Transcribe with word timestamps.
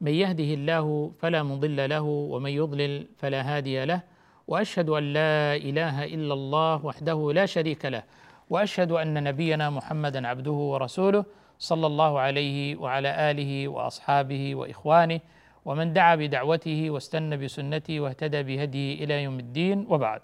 من 0.00 0.12
يهده 0.14 0.44
الله 0.44 1.10
فلا 1.18 1.42
مضل 1.42 1.90
له 1.90 2.02
ومن 2.02 2.50
يضلل 2.50 3.06
فلا 3.16 3.56
هادي 3.56 3.84
له 3.84 4.00
وأشهد 4.48 4.88
أن 4.88 5.12
لا 5.12 5.56
إله 5.56 6.04
إلا 6.04 6.34
الله 6.34 6.86
وحده 6.86 7.32
لا 7.32 7.46
شريك 7.46 7.84
له 7.84 8.02
وأشهد 8.50 8.92
أن 8.92 9.24
نبينا 9.24 9.70
محمدا 9.70 10.28
عبده 10.28 10.50
ورسوله 10.50 11.24
صلى 11.58 11.86
الله 11.86 12.20
عليه 12.20 12.76
وعلى 12.76 13.30
آله 13.30 13.68
وأصحابه 13.68 14.54
وإخوانه 14.54 15.20
ومن 15.64 15.92
دعا 15.92 16.14
بدعوته 16.16 16.90
واستنى 16.90 17.36
بسنته 17.36 18.00
واهتدى 18.00 18.42
بهديه 18.42 19.04
إلى 19.04 19.22
يوم 19.22 19.38
الدين 19.38 19.86
وبعد. 19.88 20.20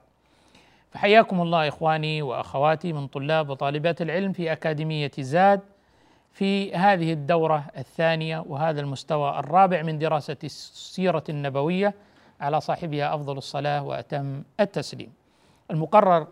فحياكم 0.91 1.41
الله 1.41 1.69
إخواني 1.69 2.23
وأخواتي 2.23 2.93
من 2.93 3.07
طلاب 3.07 3.49
وطالبات 3.49 4.03
العلم 4.03 4.33
في 4.33 4.53
أكاديمية 4.53 5.11
زاد 5.19 5.61
في 6.35 6.75
هذه 6.75 7.13
الدورة 7.13 7.65
الثانية 7.79 8.45
وهذا 8.49 8.81
المستوى 8.81 9.39
الرابع 9.39 9.83
من 9.83 9.99
دراسة 9.99 10.37
السيرة 10.45 11.25
النبوية 11.29 11.95
على 12.41 12.61
صاحبها 12.61 13.15
أفضل 13.15 13.39
الصلاة 13.39 13.83
وأتم 13.83 14.43
التسليم. 14.61 15.13
المقرر 15.71 16.27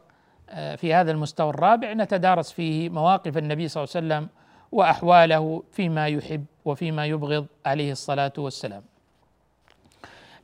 في 0.77 0.94
هذا 0.94 1.11
المستوى 1.11 1.50
الرابع 1.50 1.92
نتدارس 1.92 2.53
فيه 2.53 2.89
مواقف 2.89 3.39
النبي 3.39 3.69
صلى 3.69 3.84
الله 3.84 3.97
عليه 3.97 4.06
وسلم 4.06 4.28
وأحواله 4.72 5.62
فيما 5.72 6.09
يحب 6.09 6.44
وفيما 6.64 7.06
يبغض 7.06 7.47
عليه 7.66 7.92
الصلاة 7.92 8.33
والسلام. 8.39 8.83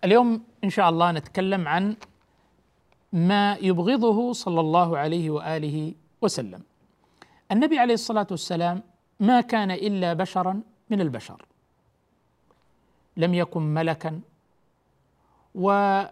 اليوم 0.04 0.42
إن 0.64 0.70
شاء 0.70 0.88
الله 0.88 1.12
نتكلم 1.12 1.68
عن 1.68 1.96
ما 3.12 3.56
يبغضه 3.62 4.32
صلى 4.32 4.60
الله 4.60 4.98
عليه 4.98 5.30
وآله 5.30 5.94
وسلم. 6.22 6.62
النبي 7.52 7.78
عليه 7.78 7.94
الصلاة 7.94 8.26
والسلام 8.30 8.82
ما 9.20 9.40
كان 9.40 9.70
إلا 9.70 10.12
بشرا 10.12 10.60
من 10.90 11.00
البشر. 11.00 11.46
لم 13.16 13.34
يكن 13.34 13.62
ملكا 13.62 14.20
وصلى 15.54 16.08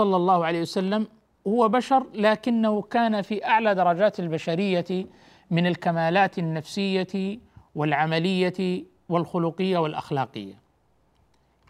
الله 0.00 0.44
عليه 0.46 0.60
وسلم 0.60 1.06
هو 1.46 1.68
بشر 1.68 2.06
لكنه 2.14 2.82
كان 2.82 3.22
في 3.22 3.44
أعلى 3.46 3.74
درجات 3.74 4.20
البشرية 4.20 5.06
من 5.50 5.66
الكمالات 5.66 6.38
النفسية 6.38 7.38
والعملية 7.74 8.84
والخلقية 9.08 9.78
والأخلاقية. 9.78 10.54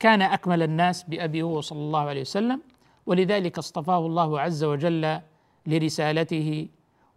كان 0.01 0.23
أكمل 0.23 0.63
الناس 0.63 1.03
بأبي 1.03 1.43
هو 1.43 1.61
صلى 1.61 1.79
الله 1.79 2.01
عليه 2.01 2.21
وسلم 2.21 2.61
ولذلك 3.07 3.59
اصطفاه 3.59 4.07
الله 4.07 4.41
عز 4.41 4.65
وجل 4.65 5.21
لرسالته 5.67 6.69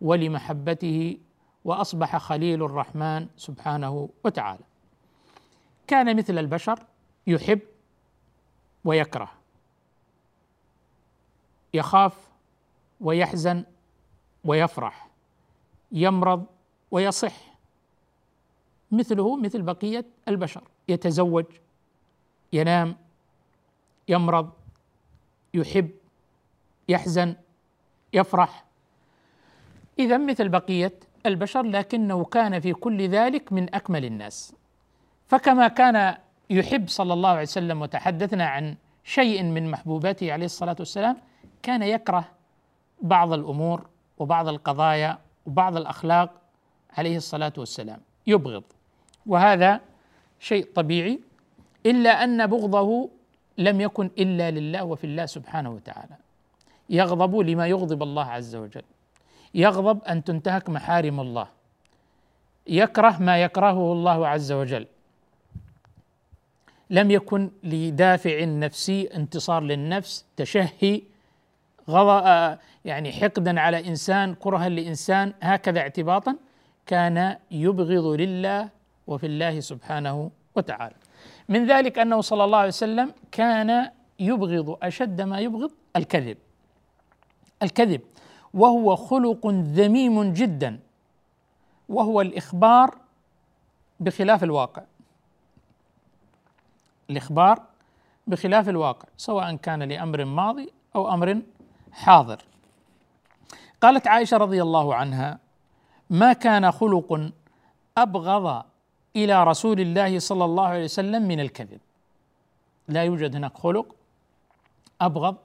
ولمحبته 0.02 1.18
وأصبح 1.66 2.18
خليل 2.18 2.64
الرحمن 2.64 3.28
سبحانه 3.38 4.10
وتعالى. 4.24 4.64
كان 5.88 6.18
مثل 6.18 6.38
البشر 6.38 6.80
يحب 7.28 7.60
ويكره 8.86 9.32
يخاف 11.74 12.32
ويحزن 13.02 13.64
ويفرح 14.44 15.10
يمرض 15.92 16.46
ويصح 16.92 17.36
مثله 18.92 19.38
مثل 19.38 19.62
بقية 19.62 20.06
البشر 20.28 20.64
يتزوج 20.88 21.46
ينام 22.54 22.98
يمرض 24.08 24.52
يحب 25.54 25.90
يحزن 26.90 27.36
يفرح 28.14 28.66
إذا 30.00 30.18
مثل 30.18 30.50
بقية 30.50 31.00
البشر 31.26 31.62
لكنه 31.62 32.24
كان 32.26 32.60
في 32.60 32.74
كل 32.74 33.10
ذلك 33.10 33.54
من 33.54 33.76
أكمل 33.76 34.06
الناس. 34.06 34.54
فكما 35.28 35.68
كان 35.68 36.16
يحب 36.50 36.90
صلى 36.90 37.14
الله 37.14 37.30
عليه 37.30 37.42
وسلم 37.42 37.82
وتحدثنا 37.82 38.46
عن 38.46 38.76
شيء 39.04 39.44
من 39.44 39.72
محبوباته 39.72 40.34
عليه 40.34 40.46
الصلاة 40.46 40.76
والسلام 40.80 41.18
كان 41.64 41.84
يكره 41.84 42.26
بعض 43.02 43.34
الأمور 43.34 43.88
وبعض 44.18 44.48
القضايا 44.48 45.18
وبعض 45.46 45.78
الأخلاق 45.78 46.32
عليه 46.98 47.18
الصلاة 47.18 47.54
والسلام. 47.58 48.00
يبغض. 48.28 48.64
وهذا 49.26 49.82
شيء 50.40 50.68
طبيعي 50.76 51.20
إلا 51.86 52.24
أن 52.24 52.48
بغضه 52.48 53.10
لم 53.58 53.82
يكن 53.82 54.10
إلا 54.18 54.52
لله 54.52 54.84
وفي 54.84 55.04
الله 55.04 55.26
سبحانه 55.26 55.70
وتعالى. 55.70 56.16
يغضب 56.90 57.36
لما 57.36 57.68
يغضب 57.68 58.04
الله 58.04 58.26
عز 58.26 58.56
وجل. 58.56 58.84
يغضب 59.64 60.04
أن 60.04 60.24
تنتهك 60.24 60.70
محارم 60.70 61.20
الله. 61.20 61.48
يكره 62.68 63.16
ما 63.28 63.36
يكرهه 63.44 63.94
الله 63.94 64.28
عز 64.28 64.52
وجل. 64.52 64.86
لم 66.90 67.12
يكن 67.12 67.52
لدافع 67.64 68.44
نفسي 68.44 69.00
انتصار 69.20 69.62
للنفس 69.64 70.26
تشهي 70.38 71.02
غض 71.90 72.10
يعني 72.86 73.10
حقدا 73.12 73.60
على 73.60 73.88
إنسان 73.88 74.36
كرها 74.36 74.70
لإنسان 74.70 75.34
هكذا 75.42 75.80
اعتباطا 75.80 76.36
كان 76.86 77.38
يبغض 77.52 78.06
لله 78.22 78.70
وفي 79.08 79.26
الله 79.26 79.60
سبحانه 79.60 80.32
وتعالى. 80.56 80.96
من 81.50 81.68
ذلك 81.68 82.00
أنه 82.00 82.22
صلى 82.22 82.44
الله 82.44 82.58
عليه 82.58 82.68
وسلم 82.68 83.14
كان 83.32 83.90
يبغض 84.20 84.78
أشد 84.84 85.22
ما 85.22 85.40
يبغض 85.40 85.72
الكذب. 85.96 86.38
الكذب. 87.64 88.02
وهو 88.56 88.96
خلق 88.96 89.48
ذميم 89.48 90.34
جدا 90.34 90.80
وهو 91.90 92.22
الإخبار 92.22 92.98
بخلاف 94.00 94.44
الواقع. 94.44 94.84
الإخبار 97.10 97.64
بخلاف 98.28 98.70
الواقع 98.70 99.08
سواء 99.18 99.56
كان 99.56 99.84
لأمر 99.84 100.26
ماضي 100.26 100.70
أو 100.96 101.14
أمر 101.14 101.42
حاضر. 101.92 102.42
قالت 103.82 104.08
عائشة 104.08 104.38
رضي 104.38 104.62
الله 104.62 104.96
عنها 104.96 105.40
ما 106.10 106.34
كان 106.34 106.72
خلق 106.72 107.32
أبغض 107.98 108.64
إلى 109.16 109.44
رسول 109.44 109.80
الله 109.80 110.20
صلى 110.20 110.46
الله 110.46 110.68
عليه 110.68 110.84
وسلم 110.84 111.28
من 111.28 111.40
الكذب. 111.40 111.80
لا 112.88 113.04
يوجد 113.04 113.36
هناك 113.36 113.58
خلق 113.58 113.96
أبغض 115.02 115.36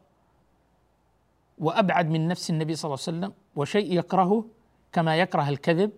وأبعد 1.61 2.11
من 2.11 2.29
نفس 2.29 2.51
النبي 2.51 2.75
صلى 2.75 2.89
الله 2.89 2.99
عليه 3.07 3.19
وسلم 3.19 3.33
وشيء 3.57 3.99
يكرهه 3.99 4.45
كما 4.93 5.17
يكره 5.17 5.49
الكذب 5.49 5.91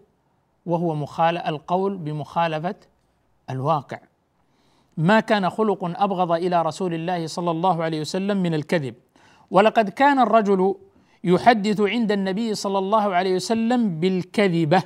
وهو 0.66 0.94
مخال 0.94 1.38
القول 1.38 1.96
بمخالفة 1.96 2.74
الواقع. 3.50 3.98
ما 4.96 5.20
كان 5.20 5.50
خلق 5.50 6.02
أبغض 6.02 6.32
إلى 6.32 6.62
رسول 6.62 6.94
الله 6.94 7.26
صلى 7.26 7.50
الله 7.50 7.82
عليه 7.82 8.00
وسلم 8.00 8.42
من 8.42 8.54
الكذب. 8.54 8.94
ولقد 9.50 9.88
كان 9.88 10.18
الرجل 10.18 10.74
يحدث 11.24 11.80
عند 11.80 12.12
النبي 12.12 12.54
صلى 12.54 12.78
الله 12.78 13.14
عليه 13.14 13.34
وسلم 13.34 14.00
بالكذبة. 14.00 14.82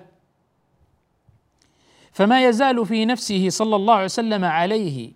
فما 2.13 2.45
يزال 2.45 2.87
في 2.87 3.05
نفسه 3.05 3.49
صلى 3.49 3.77
الله 3.77 3.95
عليه 3.95 4.05
وسلم 4.05 4.45
عليه 4.45 5.13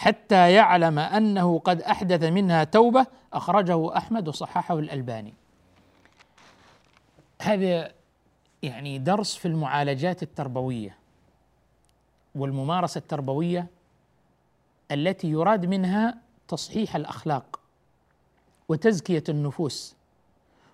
حتى 0.00 0.52
يعلم 0.52 0.98
أنه 0.98 1.58
قد 1.58 1.82
أحدث 1.82 2.22
منها 2.22 2.64
توبة 2.64 3.06
أخرجه 3.32 3.96
أحمد 3.96 4.28
وصححه 4.28 4.78
الألباني. 4.78 5.34
هذا 7.42 7.92
يعني 8.62 8.98
درس 8.98 9.36
في 9.36 9.48
المعالجات 9.48 10.22
التربوية 10.22 10.96
والممارسة 12.34 12.98
التربوية 12.98 13.66
التي 14.90 15.30
يراد 15.30 15.66
منها 15.66 16.18
تصحيح 16.48 16.96
الأخلاق 16.96 17.60
وتزكية 18.68 19.24
النفوس 19.28 19.96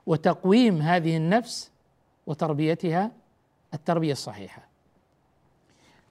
وتقويم 0.06 0.82
هذه 0.82 1.17
النفس 1.17 1.70
وتربيتها 2.26 3.11
التربية 3.75 4.12
الصحيحة. 4.12 4.69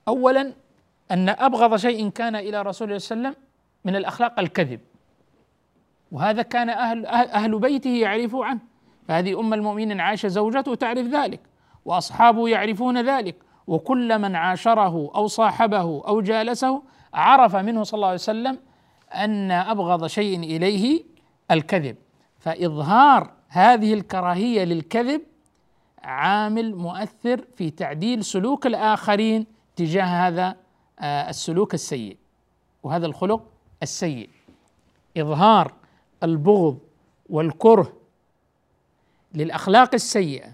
اولا 0.08 0.65
أن 1.12 1.30
أبغض 1.30 1.76
شيء 1.76 2.10
كان 2.10 2.36
إلى 2.36 2.62
رسول 2.62 2.88
الله 2.88 3.00
صلى 3.00 3.16
الله 3.16 3.28
عليه 3.28 3.38
وسلم 3.38 3.46
من 3.86 3.96
الأخلاق 3.96 4.40
الكذب. 4.40 4.80
وهذا 6.12 6.42
كان 6.42 6.70
أهل 6.70 7.06
أهل 7.06 7.60
بيته 7.60 7.90
يعرفوا 7.90 8.46
عنه، 8.46 8.60
فهذه 9.08 9.40
أم 9.40 9.54
المؤمنين 9.54 10.02
عائشه 10.02 10.28
زوجته 10.28 10.76
تعرف 10.76 11.08
ذلك، 11.08 11.40
وأصحابه 11.86 12.50
يعرفون 12.50 13.10
ذلك، 13.10 13.36
وكل 13.68 14.20
من 14.20 14.36
عاشره 14.36 15.12
أو 15.16 15.28
صاحبه 15.28 16.04
أو 16.08 16.22
جالسه 16.22 16.84
عرف 17.14 17.56
منه 17.56 17.84
صلى 17.84 17.98
الله 17.98 18.08
عليه 18.08 18.16
وسلم 18.16 18.58
أن 19.14 19.52
أبغض 19.52 20.08
شيء 20.08 20.40
إليه 20.40 21.04
الكذب. 21.52 21.96
فإظهار 22.40 23.32
هذه 23.50 23.94
الكراهية 23.94 24.64
للكذب 24.64 25.22
عامل 26.04 26.76
مؤثر 26.76 27.46
في 27.56 27.70
تعديل 27.70 28.24
سلوك 28.24 28.68
الآخرين 28.68 29.46
تجاه 29.76 30.28
هذا 30.28 30.56
السلوك 31.04 31.74
السيء 31.74 32.18
وهذا 32.84 33.06
الخلق 33.06 33.44
السيء 33.84 34.30
إظهار 35.18 35.74
البغض 36.24 36.80
والكره 37.30 37.94
للأخلاق 39.34 39.94
السيئة 39.94 40.50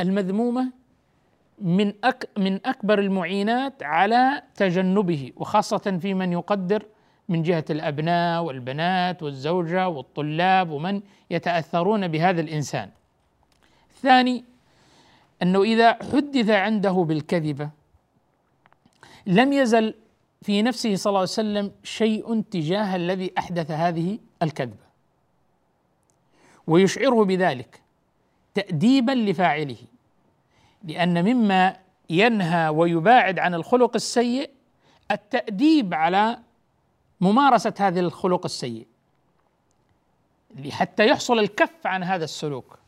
المذمومة 0.00 0.72
من 1.58 1.92
أك 2.04 2.28
من 2.38 2.60
أكبر 2.66 2.98
المعينات 2.98 3.82
على 3.82 4.42
تجنبه 4.54 5.32
وخاصة 5.36 5.98
في 6.02 6.14
من 6.14 6.32
يقدر 6.32 6.86
من 7.28 7.42
جهة 7.42 7.64
الأبناء 7.70 8.42
والبنات 8.42 9.22
والزوجة 9.22 9.88
والطلاب 9.88 10.70
ومن 10.70 11.02
يتأثرون 11.30 12.08
بهذا 12.08 12.40
الإنسان. 12.40 12.90
الثاني 13.90 14.44
أنه 15.42 15.62
إذا 15.62 15.92
حدث 15.92 16.50
عنده 16.50 16.90
بالكذبة 16.92 17.70
لم 19.30 19.52
يزل 19.52 19.94
في 20.42 20.62
نفسه 20.62 20.96
صلى 20.96 21.10
الله 21.10 21.20
عليه 21.20 21.30
وسلم 21.30 21.72
شيء 21.82 22.40
تجاه 22.40 22.96
الذي 22.96 23.32
أحدث 23.38 23.70
هذه 23.70 24.18
الكذبة. 24.42 24.90
ويشعره 26.66 27.24
بذلك 27.24 27.80
تأديبا 28.54 29.12
لفاعله 29.12 29.76
لأن 30.84 31.24
مما 31.24 31.76
ينهى 32.10 32.68
ويباعد 32.68 33.38
عن 33.38 33.54
الخلق 33.54 33.94
السيء 33.94 34.50
التأديب 35.10 35.94
على 35.94 36.38
ممارسة 37.20 37.74
هذا 37.78 38.00
الخلق 38.00 38.44
السيء 38.44 38.86
حتى 40.70 41.06
يحصل 41.06 41.38
الكف 41.38 41.86
عن 41.86 42.02
هذا 42.02 42.24
السلوك 42.24 42.78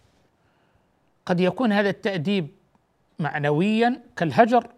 قد 1.26 1.40
يكون 1.40 1.72
هذا 1.72 1.90
التأديب 1.90 2.48
معنويا 3.18 4.02
كالهجر 4.16 4.68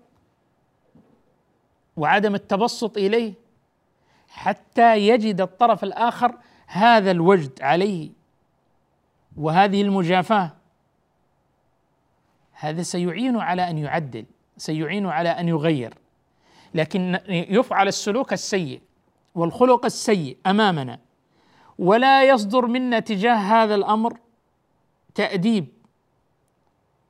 وعدم 1.96 2.34
التبسط 2.34 2.96
إليه 2.96 3.34
حتى 4.28 4.96
يجد 4.96 5.40
الطرف 5.40 5.84
الآخر 5.84 6.38
هذا 6.66 7.10
الوجد 7.10 7.62
عليه 7.62 8.10
وهذه 9.36 9.82
المجافاة. 9.82 10.50
هذا 12.52 12.82
سيعين 12.82 13.36
على 13.36 13.70
أن 13.70 13.78
يعدل 13.78 14.24
سيعين 14.56 15.06
على 15.06 15.28
أن 15.28 15.48
يغير. 15.48 15.94
لكن 16.74 17.18
يفعل 17.28 17.88
السلوك 17.88 18.32
السيء 18.32 18.80
والخلق 19.34 19.84
السيء 19.84 20.36
أمامنا 20.46 20.98
ولا 21.78 22.24
يصدر 22.24 22.66
منا 22.66 22.98
تجاه 23.00 23.34
هذا 23.34 23.74
الأمر 23.74 24.18
تأديب 25.14 25.66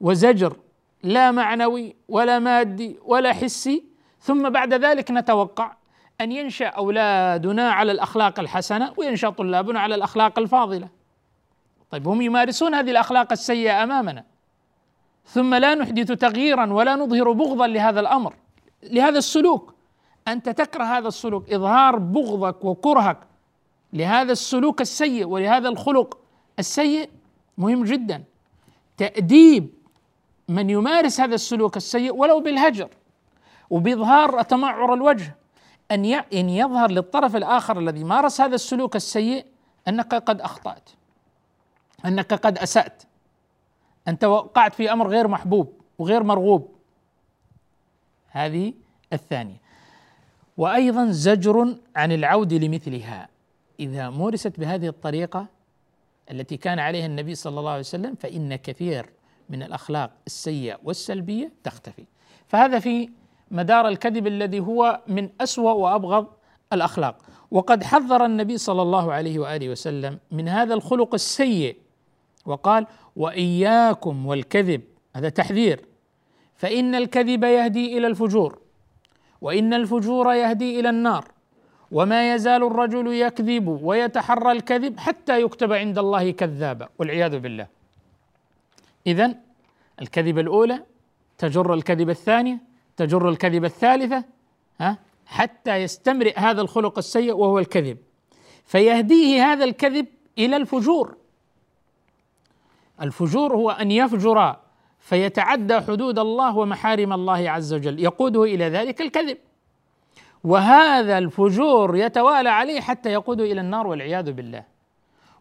وزجر 0.01 0.57
لا 1.03 1.31
معنوي 1.31 1.97
ولا 2.09 2.39
مادي 2.39 2.99
ولا 3.05 3.33
حسي 3.33 3.85
ثم 4.25 4.51
بعد 4.51 4.75
ذلك 4.75 5.11
نتوقع 5.11 5.73
أن 6.21 6.33
ينشأ 6.33 6.67
أولادنا 6.67 7.73
على 7.73 7.93
الأخلاق 7.93 8.41
الحسنة 8.41 8.93
وينشأ 8.97 9.31
طلابنا 9.31 9.81
على 9.81 9.95
الأخلاق 9.95 10.39
الفاضلة. 10.39 10.89
طيب 11.91 12.09
هم 12.09 12.23
يمارسون 12.23 12.75
هذه 12.75 12.91
الأخلاق 12.91 13.33
السيئة 13.33 13.83
أمامنا. 13.83 14.25
ثم 15.27 15.55
لا 15.55 15.75
نحدث 15.75 16.13
تغييرا 16.13 16.73
ولا 16.73 16.97
نظهر 16.97 17.33
بغضا 17.33 17.67
لهذا 17.67 18.01
الأمر 18.01 18.35
لهذا 18.83 19.19
السلوك. 19.19 19.75
أنت 20.29 20.49
تكره 20.49 20.85
هذا 20.85 21.09
السلوك 21.09 21.53
إظهار 21.53 21.99
بغضك 21.99 22.65
وكرهك 22.65 23.19
لهذا 23.93 24.33
السلوك 24.33 24.81
السيء 24.81 25.27
ولهذا 25.27 25.69
الخلق 25.69 26.19
السيء 26.59 27.11
مهم 27.59 27.85
جدا. 27.85 28.25
تأديب 28.97 29.69
من 30.49 30.71
يمارس 30.71 31.21
هذا 31.21 31.35
السلوك 31.35 31.77
السيء 31.77 32.15
ولو 32.15 32.41
بالهجر. 32.41 32.89
وبإظهار 33.71 34.43
تمعر 34.43 34.95
الوجه 34.95 35.37
أن 35.91 36.05
أن 36.15 36.49
يظهر 36.49 36.91
للطرف 36.91 37.37
الآخر 37.37 37.79
الذي 37.79 38.05
مارس 38.05 38.41
هذا 38.41 38.55
السلوك 38.55 38.97
السيء 38.97 39.47
أنك 39.89 40.15
قد 40.15 40.41
أخطأت 40.41 40.91
أنك 42.05 42.35
قد 42.35 42.59
أسأت 42.59 43.03
أنت 44.09 44.25
وقعت 44.25 44.75
في 44.75 44.93
أمر 44.93 45.09
غير 45.09 45.29
محبوب 45.29 45.81
وغير 45.99 46.23
مرغوب. 46.23 46.75
هذه 48.29 48.75
الثانية. 49.13 49.61
وأيضا 50.57 51.11
زجر 51.11 51.77
عن 51.97 52.13
العود 52.13 52.53
لمثلها. 52.53 53.29
إذا 53.81 54.11
مورست 54.11 54.61
بهذه 54.61 54.89
الطريقة 54.89 55.47
التي 56.31 56.57
كان 56.57 56.79
عليها 56.79 57.07
النبي 57.07 57.35
صلى 57.35 57.61
الله 57.61 57.71
عليه 57.71 57.81
وسلم 57.81 58.15
فإن 58.15 58.57
كثير 58.57 59.11
من 59.49 59.63
الأخلاق 59.63 60.11
السيئة 60.27 60.79
والسلبية 60.85 61.53
تختفي. 61.65 62.05
فهذا 62.49 62.79
في 62.79 63.11
مدار 63.55 63.89
الكذب 63.89 64.27
الذي 64.27 64.61
هو 64.61 65.01
من 65.07 65.29
أسوأ 65.41 65.73
وأبغض 65.73 66.27
الأخلاق. 66.73 67.17
وقد 67.51 67.85
حذر 67.85 68.25
النبي 68.25 68.59
صلى 68.59 68.83
الله 68.83 69.13
عليه 69.13 69.39
وآله 69.39 69.69
وسلم 69.69 70.19
من 70.31 70.49
هذا 70.49 70.75
الخلق 70.75 71.15
السيء 71.15 71.77
وقال 72.47 72.87
وإياكم 73.17 74.27
والكذب 74.27 74.83
هذا 75.17 75.29
تحذير. 75.29 75.81
فإن 76.57 76.95
الكذب 76.95 77.45
يهدي 77.45 77.99
إلى 77.99 78.07
الفجور 78.07 78.59
وإن 79.41 79.75
الفجور 79.75 80.33
يهدي 80.33 80.81
إلى 80.81 80.91
النار 80.91 81.25
وما 81.91 82.35
يزال 82.35 82.63
الرجل 82.63 83.13
يكذب 83.13 83.69
ويتحرى 83.83 84.53
الكذب 84.53 84.99
حتى 84.99 85.43
يكتب 85.43 85.73
عند 85.73 85.99
الله 85.99 86.31
كذابا 86.31 86.89
والعياذ 86.99 87.39
بالله. 87.39 87.67
اذا 89.07 89.35
الكذبة 90.03 90.41
الأولى 90.41 90.81
تجر 91.39 91.75
الكذبة 91.75 92.13
الثانية 92.13 92.59
تجر 92.97 93.29
الكذبه 93.29 93.67
الثالثة 93.67 94.25
ها 94.81 94.99
حتى 95.27 95.77
يستمرئ 95.77 96.39
هذا 96.39 96.63
الخلق 96.63 96.99
السيء 96.99 97.33
وهو 97.33 97.59
الكذب. 97.59 97.99
فيهديه 98.65 99.53
هذا 99.53 99.65
الكذب 99.65 100.07
إلى 100.39 100.57
الفجور. 100.57 101.17
الفجور 103.03 103.57
هو 103.57 103.71
أن 103.71 103.91
يفجر 103.91 104.57
فيتعدى 104.99 105.81
حدود 105.81 106.19
الله 106.19 106.57
ومحارم 106.57 107.13
الله 107.13 107.51
عز 107.51 107.75
وجل 107.75 108.01
يقوده 108.01 108.43
إلى 108.45 108.69
ذلك 108.69 109.01
الكذب. 109.01 109.39
وهذا 110.45 111.19
الفجور 111.19 111.97
يتوالى 111.97 112.49
عليه 112.49 112.81
حتى 112.81 113.13
يقوده 113.13 113.45
إلى 113.45 113.61
النار 113.61 113.87
والعياذ 113.87 114.33
بالله. 114.33 114.65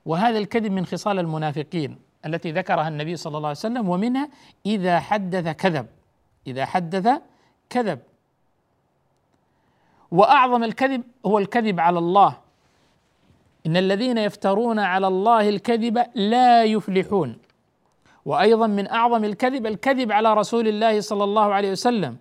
وهذا 0.05 0.38
الكذب 0.38 0.72
من 0.72 0.86
خصال 0.86 1.19
المنافقين 1.19 1.98
التي 2.25 2.51
ذكرها 2.51 2.88
النبي 2.88 3.15
صلى 3.15 3.38
الله 3.38 3.50
عليه 3.50 3.57
وسلم 3.57 3.89
ومنها 3.89 4.29
إذا 4.65 5.00
حدث 5.00 5.48
كذب. 5.48 5.86
إذا 6.48 6.65
حدث 6.65 7.22
كذب. 7.70 8.00
وأعظم 10.12 10.63
الكذب 10.63 11.03
هو 11.25 11.39
الكذب 11.39 11.79
على 11.79 12.00
الله. 12.00 12.38
إن 13.65 13.77
الذين 13.77 14.17
يفترون 14.17 14.79
على 14.79 15.08
الله 15.08 15.50
الكذب 15.50 16.05
لا 16.15 16.63
يفلحون. 16.63 17.38
وأيضا 18.25 18.67
من 18.67 18.88
أعظم 18.88 19.24
الكذب 19.24 19.67
الكذب 19.67 20.12
على 20.12 20.34
رسول 20.34 20.67
الله 20.67 21.01
صلى 21.01 21.24
الله 21.24 21.53
عليه 21.53 21.72
وسلم. 21.72 22.17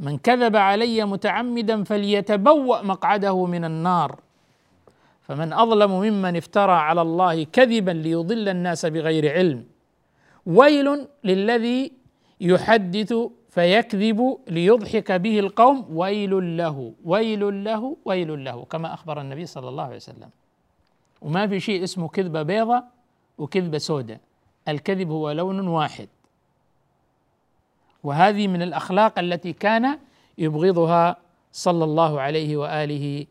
من 0.00 0.18
كذب 0.18 0.56
علي 0.56 1.04
متعمدا 1.04 1.84
فليتبوأ 1.84 2.82
مقعده 2.82 3.46
من 3.46 3.64
النار. 3.64 4.20
فمن 5.22 5.52
أظلم 5.52 5.90
ممن 5.90 6.36
افترى 6.36 6.72
على 6.72 7.02
الله 7.02 7.44
كذبا 7.44 7.90
ليضل 7.90 8.48
الناس 8.48 8.86
بغير 8.86 9.32
علم. 9.32 9.64
ويل 10.46 11.06
للذي 11.24 11.92
يحدث 12.40 13.14
فيكذب 13.56 14.38
ليضحك 14.48 15.12
به 15.12 15.38
القوم 15.38 15.86
ويل 15.90 16.56
له 16.56 16.92
ويل 17.04 17.64
له 17.64 17.96
ويل 18.04 18.44
له 18.44 18.64
كما 18.64 18.94
أخبر 18.94 19.20
النبي 19.20 19.46
صلى 19.46 19.68
الله 19.68 19.84
عليه 19.84 19.96
وسلم. 19.96 20.30
وما 21.22 21.46
في 21.46 21.60
شيء 21.60 21.84
اسمه 21.84 22.08
كذبه 22.08 22.42
بيضة 22.42 22.84
وكذبه 23.38 23.78
سوداء 23.78 24.20
الكذب 24.68 25.10
هو 25.10 25.30
لون 25.30 25.68
واحد. 25.68 26.08
وهذه 28.04 28.48
من 28.48 28.62
الأخلاق 28.62 29.18
التي 29.18 29.52
كان 29.52 29.98
يبغضها 30.38 31.16
صلى 31.52 31.84
الله 31.84 32.20
عليه 32.20 32.56
وآله 32.56 33.26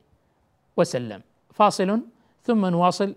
وسلم. 0.78 1.22
فاصل 1.54 2.02
ثم 2.44 2.66
نواصل 2.66 3.16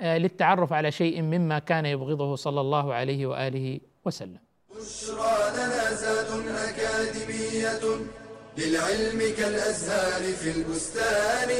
آه، 0.00 0.18
للتعرف 0.18 0.72
على 0.72 0.90
شيء 0.90 1.22
مما 1.22 1.58
كان 1.58 1.86
يبغضه 1.86 2.36
صلى 2.36 2.60
الله 2.60 2.94
عليه 2.94 3.26
وآله 3.26 3.80
وسلم. 4.04 4.45
بشرى 4.76 5.36
لنا 5.56 5.94
زاد 5.94 6.30
أكاديمية 6.48 7.80
للعلم 8.58 9.34
كالأزهار 9.38 10.32
في 10.32 10.50
البستان. 10.50 11.50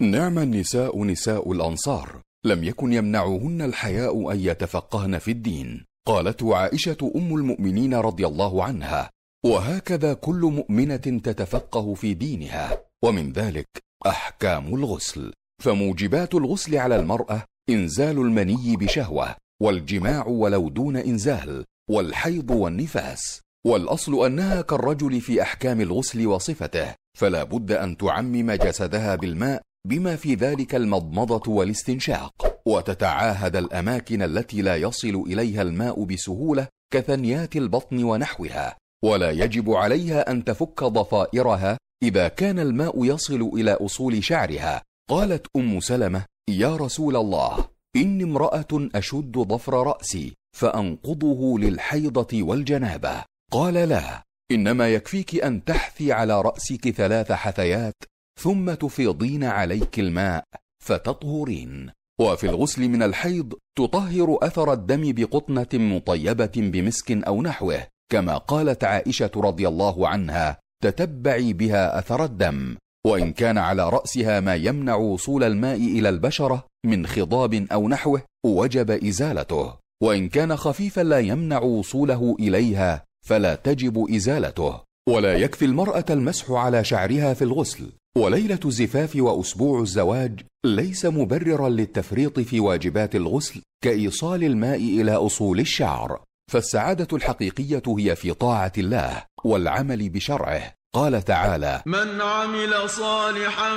نعم 0.00 0.38
النساء 0.38 1.04
نساء 1.04 1.52
الأنصار 1.52 2.20
لم 2.44 2.64
يكن 2.64 2.92
يمنعهن 2.92 3.62
الحياء 3.62 4.32
أن 4.32 4.40
يتفقهن 4.40 5.18
في 5.18 5.30
الدين 5.30 5.84
قالت 6.06 6.42
عائشة 6.42 7.12
أم 7.16 7.34
المؤمنين 7.34 7.94
رضي 7.94 8.26
الله 8.26 8.64
عنها 8.64 9.10
وهكذا 9.44 10.14
كل 10.14 10.40
مؤمنة 10.40 10.96
تتفقه 10.96 11.94
في 11.94 12.14
دينها 12.14 12.80
ومن 13.04 13.32
ذلك 13.32 13.68
أحكام 14.06 14.74
الغسل. 14.74 15.32
فموجبات 15.62 16.34
الغسل 16.34 16.76
على 16.76 16.96
المرأة 16.96 17.44
إنزال 17.70 18.18
المني 18.18 18.76
بشهوة 18.76 19.36
والجماع 19.62 20.26
ولو 20.26 20.68
دون 20.68 20.96
إنزال 20.96 21.64
والحيض 21.90 22.50
والنفاس. 22.50 23.40
والأصل 23.66 24.26
أنها 24.26 24.60
كالرجل 24.60 25.20
في 25.20 25.42
أحكام 25.42 25.80
الغسل 25.80 26.26
وصفته 26.26 26.94
فلا 27.18 27.44
بد 27.44 27.72
أن 27.72 27.96
تعمم 27.96 28.52
جسدها 28.52 29.14
بالماء 29.14 29.62
بما 29.86 30.16
في 30.16 30.34
ذلك 30.34 30.74
المضمضة 30.74 31.52
والاستنشاق. 31.52 32.60
وتتعاهد 32.66 33.56
الأماكن 33.56 34.22
التي 34.22 34.62
لا 34.62 34.76
يصل 34.76 35.24
إليها 35.26 35.62
الماء 35.62 36.04
بسهولة 36.04 36.68
كثنيات 36.92 37.56
البطن 37.56 38.04
ونحوها. 38.04 38.76
ولا 39.04 39.30
يجب 39.30 39.70
عليها 39.70 40.30
أن 40.30 40.44
تفك 40.44 40.84
ضفائرها 40.84 41.78
إذا 42.02 42.28
كان 42.28 42.58
الماء 42.58 43.04
يصل 43.04 43.50
إلى 43.54 43.72
أصول 43.72 44.24
شعرها. 44.24 44.82
قالت 45.08 45.46
أم 45.56 45.80
سلمة 45.80 46.24
يا 46.50 46.76
رسول 46.76 47.16
الله 47.16 47.68
إني 47.96 48.24
امرأة 48.24 48.88
أشد 48.94 49.32
ضفر 49.32 49.86
رأسي 49.86 50.34
فأنقضه 50.56 51.58
للحيضة 51.58 52.42
والجنابة. 52.42 53.24
قال 53.52 53.74
لا 53.74 54.22
إنما 54.50 54.88
يكفيك 54.88 55.44
أن 55.44 55.64
تحثي 55.64 56.12
على 56.12 56.40
رأسك 56.40 56.90
ثلاث 56.90 57.32
حثيات 57.32 57.94
ثم 58.40 58.74
تفيضين 58.74 59.44
عليك 59.44 59.98
الماء 59.98 60.44
فتطهرين. 60.84 61.90
وفي 62.20 62.46
الغسل 62.46 62.88
من 62.88 63.02
الحيض 63.02 63.54
تطهر 63.78 64.38
أثر 64.42 64.72
الدم 64.72 65.12
بقطنة 65.12 65.68
مطيبة 65.74 66.52
بمسك 66.56 67.10
أو 67.10 67.42
نحوه 67.42 67.86
كما 68.12 68.36
قالت 68.36 68.84
عائشة 68.84 69.30
رضي 69.36 69.68
الله 69.68 70.08
عنها 70.08 70.58
تتبعي 70.82 71.52
بها 71.52 71.98
أثر 71.98 72.24
الدم. 72.24 72.76
وإن 73.06 73.32
كان 73.32 73.58
على 73.58 73.88
رأسها 73.88 74.40
ما 74.40 74.54
يمنع 74.54 74.94
وصول 74.94 75.44
الماء 75.44 75.76
إلى 75.76 76.08
البشرة 76.08 76.66
من 76.86 77.06
خضاب 77.06 77.54
أو 77.72 77.88
نحوه 77.88 78.22
وجب 78.46 78.90
إزالته. 78.90 79.74
وإن 80.02 80.28
كان 80.28 80.56
خفيفا 80.56 81.00
لا 81.00 81.18
يمنع 81.18 81.58
وصوله 81.60 82.36
إليها 82.40 83.04
فلا 83.26 83.54
تجب 83.54 84.14
إزالته. 84.14 84.80
ولا 85.08 85.34
يكفي 85.34 85.64
المرأة 85.64 86.04
المسح 86.10 86.50
على 86.50 86.84
شعرها 86.84 87.34
في 87.34 87.42
الغسل. 87.42 87.92
وليلة 88.18 88.60
الزفاف 88.64 89.16
وأسبوع 89.16 89.80
الزواج 89.80 90.40
ليس 90.66 91.06
مبررا 91.06 91.68
للتفريط 91.68 92.40
في 92.40 92.60
واجبات 92.60 93.16
الغسل 93.16 93.62
كإيصال 93.84 94.44
الماء 94.44 94.76
إلى 94.76 95.12
أصول 95.12 95.60
الشعر. 95.60 96.22
فالسعادة 96.52 97.16
الحقيقية 97.16 97.82
هي 97.98 98.16
في 98.16 98.34
طاعة 98.34 98.72
الله 98.78 99.24
والعمل 99.44 100.08
بشرعه. 100.08 100.77
قال 100.94 101.24
تعالى 101.24 101.82
من 101.86 102.20
عمل 102.20 102.90
صالحا 102.90 103.74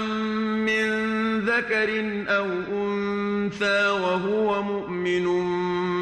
من 0.68 0.90
ذكر 1.40 1.90
أو 2.28 2.46
أنثى 2.72 3.88
وهو 3.88 4.64
مؤمن 4.64 5.28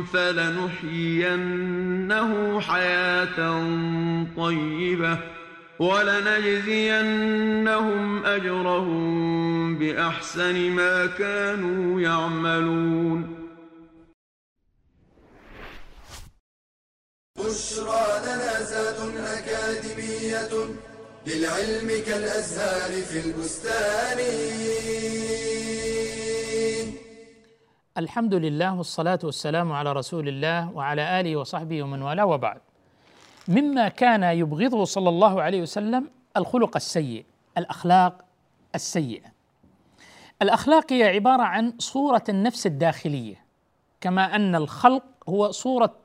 فلنحيينه 0.06 1.50
حياة 2.62 3.64
طيبة 4.38 5.20
ولنجزينهم 5.80 7.06
أجرهم 8.26 9.78
بأحسن 9.80 10.72
ما 10.72 11.06
كانوا 11.06 12.02
يعملون. 12.02 13.40
بشرى 17.38 18.06
لنا 18.26 18.64
زاد 18.64 18.98
أكاديمية 19.18 20.50
للعلم 21.30 22.04
كالأزهار 22.06 22.92
في 23.02 23.20
البستان. 23.26 24.20
الحمد 27.98 28.34
لله 28.34 28.78
والصلاة 28.78 29.20
والسلام 29.24 29.72
على 29.72 29.94
رسول 29.94 30.28
الله 30.28 30.72
وعلى 30.72 31.20
آله 31.20 31.36
وصحبه 31.36 31.84
ومن 31.84 32.02
والاه 32.02 32.26
وبعد. 32.26 32.62
مما 33.48 33.90
كان 33.90 34.24
يبغضه 34.24 34.86
صلى 34.86 35.10
الله 35.10 35.42
عليه 35.42 35.62
وسلم 35.62 36.10
الخلق 36.38 36.76
السيء 36.76 37.26
الأخلاق 37.58 38.26
السيئة. 38.76 39.28
الأخلاق 40.42 40.94
هي 40.94 41.04
عبارة 41.04 41.44
عن 41.44 41.74
صورة 41.80 42.24
النفس 42.30 42.66
الداخلية 42.66 43.46
كما 44.02 44.36
أن 44.36 44.56
الخلق 44.56 45.04
هو 45.30 45.52
صورة 45.52 45.96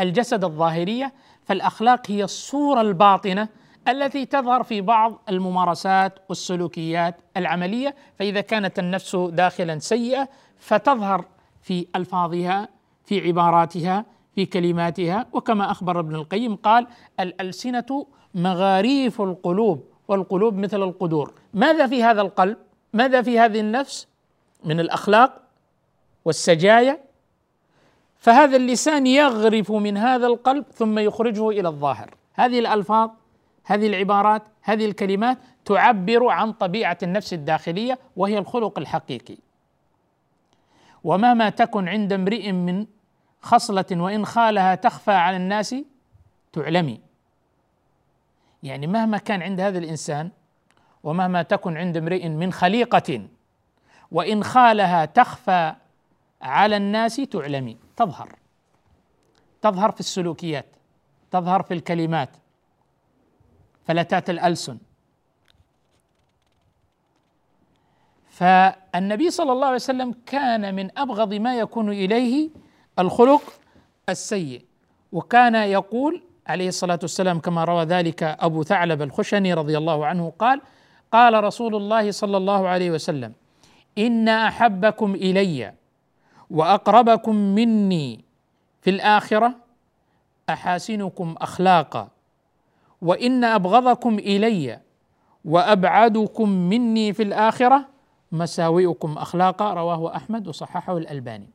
الجسد 0.00 0.44
الظاهرية 0.44 1.12
فالأخلاق 1.44 2.10
هي 2.10 2.24
الصورة 2.24 2.80
الباطنة 2.80 3.48
التي 3.88 4.26
تظهر 4.26 4.62
في 4.62 4.80
بعض 4.80 5.22
الممارسات 5.28 6.18
والسلوكيات 6.28 7.16
العملية 7.36 7.94
فإذا 8.18 8.40
كانت 8.40 8.78
النفس 8.78 9.16
داخلا 9.16 9.78
سيئة 9.78 10.28
فتظهر 10.58 11.24
في 11.62 11.86
ألفاظها 11.96 12.68
في 13.04 13.20
عباراتها 13.26 14.04
في 14.34 14.46
كلماتها. 14.46 15.26
وكما 15.32 15.70
أخبر 15.70 16.00
ابن 16.00 16.14
القيم 16.14 16.56
قال 16.56 16.86
الألسنة 17.20 18.06
مغاريف 18.34 19.20
القلوب 19.20 19.84
والقلوب 20.08 20.54
مثل 20.54 20.82
القدور. 20.82 21.32
ماذا 21.54 21.86
في 21.86 22.04
هذا 22.04 22.20
القلب؟ 22.20 22.56
ماذا 22.92 23.22
في 23.22 23.38
هذه 23.38 23.60
النفس؟ 23.60 24.08
من 24.64 24.80
الأخلاق 24.80 25.42
والسجايا. 26.24 26.98
فهذا 28.18 28.56
اللسان 28.56 29.06
يغرف 29.06 29.72
من 29.72 29.96
هذا 29.96 30.26
القلب 30.26 30.64
ثم 30.74 30.98
يخرجه 30.98 31.50
إلى 31.50 31.68
الظاهر. 31.68 32.14
هذه 32.34 32.58
الألفاظ 32.58 33.10
هذه 33.64 33.86
العبارات 33.86 34.42
هذه 34.62 34.84
الكلمات 34.84 35.38
تعبر 35.64 36.28
عن 36.28 36.52
طبيعة 36.52 36.98
النفس 37.02 37.32
الداخلية 37.32 37.98
وهي 38.16 38.38
الخلق 38.38 38.78
الحقيقي. 38.78 39.36
ومهما 41.04 41.50
تكن 41.50 41.88
عند 41.88 42.12
امرئ 42.12 42.52
من 42.52 42.86
خصلة 43.40 43.84
وإن 43.92 44.26
خالها 44.26 44.74
تخفى 44.74 45.10
على 45.12 45.36
الناس 45.36 45.74
تعلمي. 46.52 47.00
يعني 48.62 48.86
مهما 48.86 49.18
كان 49.18 49.42
عند 49.42 49.60
هذا 49.60 49.78
الإنسان 49.78 50.30
ومهما 51.02 51.42
تكن 51.42 51.76
عند 51.76 51.96
امرئ 51.96 52.28
من 52.28 52.52
خليقة 52.52 53.28
وإن 54.10 54.44
خالها 54.44 55.04
تخفى 55.04 55.74
على 56.42 56.76
الناس 56.76 57.16
تعلمي. 57.16 57.76
تظهر. 57.96 58.36
تظهر 59.62 59.90
في 59.90 60.00
السلوكيات. 60.00 60.66
تظهر 61.30 61.62
في 61.62 61.74
الكلمات. 61.74 62.41
فلتات 63.86 64.30
الألسن 64.30 64.78
فالنبي 68.30 69.30
صلى 69.30 69.52
الله 69.52 69.66
عليه 69.66 69.76
وسلم 69.76 70.14
كان 70.26 70.74
من 70.74 70.98
أبغض 70.98 71.34
ما 71.34 71.58
يكون 71.58 71.88
إليه 71.90 72.50
الخلق 72.98 73.42
السيء 74.08 74.64
وكان 75.12 75.54
يقول 75.54 76.22
عليه 76.46 76.68
الصلاة 76.68 76.98
والسلام 77.02 77.40
كما 77.40 77.64
روى 77.64 77.84
ذلك 77.84 78.22
أبو 78.22 78.62
ثعلب 78.62 79.02
الخشني 79.02 79.54
رضي 79.54 79.78
الله 79.78 80.06
عنه 80.06 80.32
قال 80.38 80.60
قال 81.12 81.44
رسول 81.44 81.76
الله 81.76 82.10
صلى 82.10 82.36
الله 82.36 82.68
عليه 82.68 82.90
وسلم 82.90 83.32
إن 83.98 84.28
أحبكم 84.28 85.14
إلي 85.14 85.72
وأقربكم 86.50 87.34
مني 87.36 88.24
في 88.80 88.90
الآخرة 88.90 89.54
أحاسنكم 90.50 91.34
أخلاقا. 91.38 92.08
وإن 93.02 93.44
أبغضكم 93.44 94.18
إلي 94.18 94.80
وأبعدكم 95.44 96.48
مني 96.48 97.12
في 97.12 97.22
الآخرة 97.22 97.88
مساوئكم 98.32 99.18
أخلاقا 99.18 99.74
رواه 99.74 100.16
أحمد 100.16 100.48
وصححه 100.48 100.96
الألباني. 100.98 101.48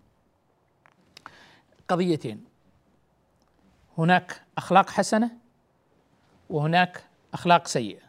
قضيتين. 1.90 2.46
هناك 3.98 4.42
أخلاق 4.58 4.90
حسنة 4.90 5.32
وهناك 6.50 7.04
أخلاق 7.34 7.68
سيئة. 7.68 8.02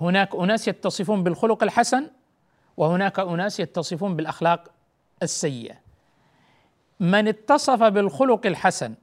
هناك 0.00 0.34
أناس 0.34 0.68
يتصفون 0.68 1.22
بالخلق 1.22 1.62
الحسن 1.62 2.10
وهناك 2.76 3.18
أناس 3.18 3.60
يتصفون 3.60 4.16
بالأخلاق 4.16 4.68
السيئة. 5.22 5.74
من 7.00 7.28
اتصف 7.28 7.82
بالخلق 7.82 8.46
الحسن 8.46 8.94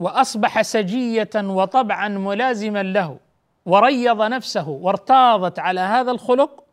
وأصبح 0.00 0.62
سجية 0.62 1.30
وطبعا 1.34 2.08
ملازما 2.08 2.82
له 2.82 3.18
وريض 3.66 4.22
نفسه 4.22 4.68
وارتاضت 4.68 5.58
على 5.58 5.80
هذا 5.80 6.10
الخلق 6.10 6.64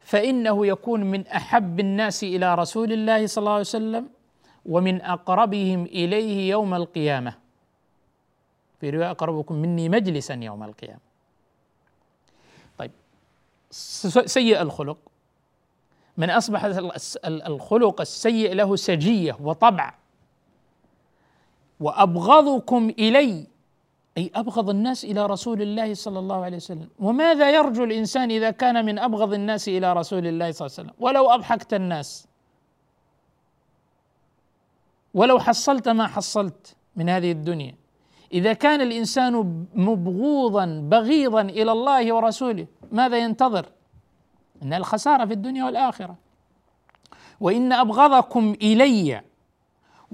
فإنه 0.00 0.66
يكون 0.66 1.00
من 1.04 1.26
أحب 1.26 1.80
الناس 1.80 2.24
إلى 2.24 2.54
رسول 2.54 2.92
الله 2.92 3.26
صلى 3.26 3.42
الله 3.42 3.52
عليه 3.52 3.60
وسلم 3.60 4.08
ومن 4.66 5.02
أقربهم 5.02 5.84
إليه 5.84 6.50
يوم 6.50 6.74
القيامة. 6.74 7.34
في 8.80 8.90
رواية 8.90 9.10
أقربكم 9.10 9.54
مني 9.54 9.88
مجلسا 9.88 10.34
يوم 10.34 10.62
القيامة. 10.62 11.00
طيب 12.78 12.90
سيء 13.70 14.62
الخلق. 14.62 14.98
من 16.16 16.30
أصبح 16.30 16.64
الخلق 17.26 18.00
السيء 18.00 18.52
له 18.54 18.76
سجية 18.76 19.36
وطبع 19.40 19.94
وأبغضكم 21.84 22.82
إلي. 22.98 23.46
أي 24.18 24.30
أبغض 24.34 24.70
الناس 24.70 25.04
إلى 25.04 25.26
رسول 25.26 25.62
الله 25.62 25.94
صلى 25.94 26.18
الله 26.18 26.44
عليه 26.44 26.56
وسلم. 26.56 26.88
وماذا 26.98 27.50
يرجو 27.50 27.84
الإنسان 27.84 28.30
إذا 28.30 28.50
كان 28.50 28.84
من 28.84 28.98
أبغض 28.98 29.32
الناس 29.34 29.68
إلى 29.68 29.92
رسول 29.92 30.26
الله 30.26 30.52
صلى 30.52 30.66
الله 30.66 30.76
عليه 30.78 30.88
وسلم؟ 30.88 30.94
ولو 30.98 31.30
أضحكت 31.30 31.74
الناس. 31.74 32.26
ولو 35.14 35.38
حصلت 35.38 35.88
ما 35.88 36.06
حصلت 36.06 36.76
من 36.96 37.08
هذه 37.08 37.32
الدنيا. 37.32 37.74
إذا 38.32 38.52
كان 38.52 38.80
الإنسان 38.80 39.64
مبغوضا 39.74 40.66
بغيضا 40.90 41.40
إلى 41.40 41.72
الله 41.72 42.12
ورسوله 42.14 42.66
ماذا 42.92 43.16
ينتظر؟ 43.18 43.66
إن 44.62 44.72
الخسارة 44.72 45.24
في 45.24 45.32
الدنيا 45.32 45.64
والآخرة. 45.64 46.16
وإن 47.40 47.72
أبغضكم 47.72 48.56
إلي. 48.62 49.22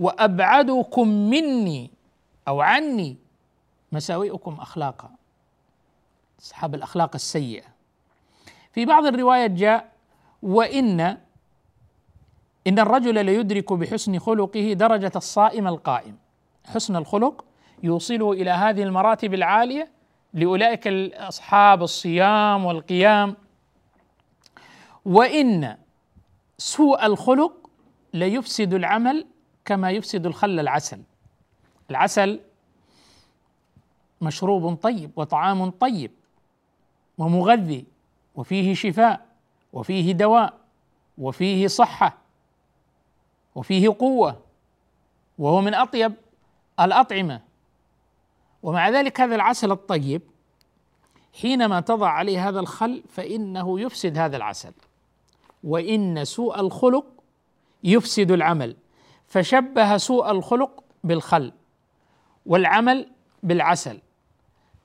وأبعدكم 0.00 1.08
مني 1.08 1.90
أو 2.48 2.60
عني 2.60 3.16
مساوئكم 3.92 4.54
أخلاقا. 4.60 5.10
أصحاب 6.40 6.74
الأخلاق 6.74 7.10
السيئة. 7.14 7.64
في 8.72 8.84
بعض 8.86 9.06
الروايات 9.06 9.50
جاء 9.50 9.92
وإن 10.42 11.00
إن 12.66 12.78
الرجل 12.78 13.26
ليدرك 13.26 13.72
بحسن 13.72 14.18
خلقه 14.18 14.72
درجة 14.72 15.12
الصائم 15.16 15.66
القائم. 15.68 16.16
حسن 16.66 16.96
الخلق 16.96 17.44
يوصله 17.82 18.32
إلى 18.32 18.50
هذه 18.50 18.82
المراتب 18.82 19.34
العالية 19.34 19.90
لأولئك 20.34 20.86
اصحاب 21.14 21.82
الصيام 21.82 22.64
والقيام. 22.64 23.36
وإن 25.04 25.76
سوء 26.58 27.06
الخلق 27.06 27.70
ليفسد 28.14 28.74
العمل 28.74 29.26
كما 29.64 29.90
يفسد 29.90 30.26
الخل 30.26 30.60
العسل. 30.60 31.02
العسل 31.90 32.40
مشروب 34.20 34.74
طيب 34.74 35.10
وطعام 35.16 35.70
طيب 35.70 36.10
ومغذي 37.18 37.84
وفيه 38.34 38.74
شفاء 38.74 39.26
وفيه 39.72 40.12
دواء 40.12 40.54
وفيه 41.18 41.66
صحة 41.66 42.18
وفيه 43.54 43.96
قوة 43.98 44.40
وهو 45.38 45.60
من 45.60 45.74
أطيب 45.74 46.12
الأطعمة. 46.80 47.40
ومع 48.62 48.88
ذلك 48.88 49.20
هذا 49.20 49.34
العسل 49.34 49.72
الطيب 49.72 50.22
حينما 51.40 51.80
تضع 51.80 52.08
عليه 52.08 52.48
هذا 52.48 52.60
الخل 52.60 53.02
فإنه 53.08 53.80
يفسد 53.80 54.18
هذا 54.18 54.36
العسل. 54.36 54.72
وإن 55.64 56.24
سوء 56.24 56.60
الخلق 56.60 57.06
يفسد 57.84 58.30
العمل. 58.30 58.76
فشبه 59.30 59.96
سوء 59.96 60.30
الخلق 60.30 60.84
بالخل 61.04 61.52
والعمل 62.46 63.06
بالعسل. 63.42 63.98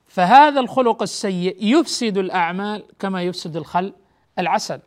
فهذا 0.08 0.60
الخلق 0.60 1.02
السيء 1.02 1.56
يفسد 1.60 2.18
الأعمال 2.18 2.84
كما 2.98 3.22
يفسد 3.22 3.56
الخل 3.56 3.92
العسل. 4.38 4.80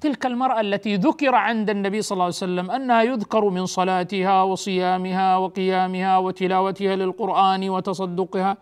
تلك 0.00 0.26
المرأة 0.26 0.60
التي 0.60 0.96
ذكر 0.96 1.34
عند 1.34 1.70
النبي 1.70 2.02
صلى 2.02 2.16
الله 2.16 2.24
عليه 2.24 2.34
وسلم 2.34 2.70
أنها 2.70 3.02
يذكر 3.02 3.48
من 3.48 3.66
صلاتها 3.66 4.42
وصيامها 4.42 5.36
وقيامها 5.36 6.18
وتلاوتها 6.18 6.96
للقرآن 6.96 7.70
وتصدقها 7.70 8.56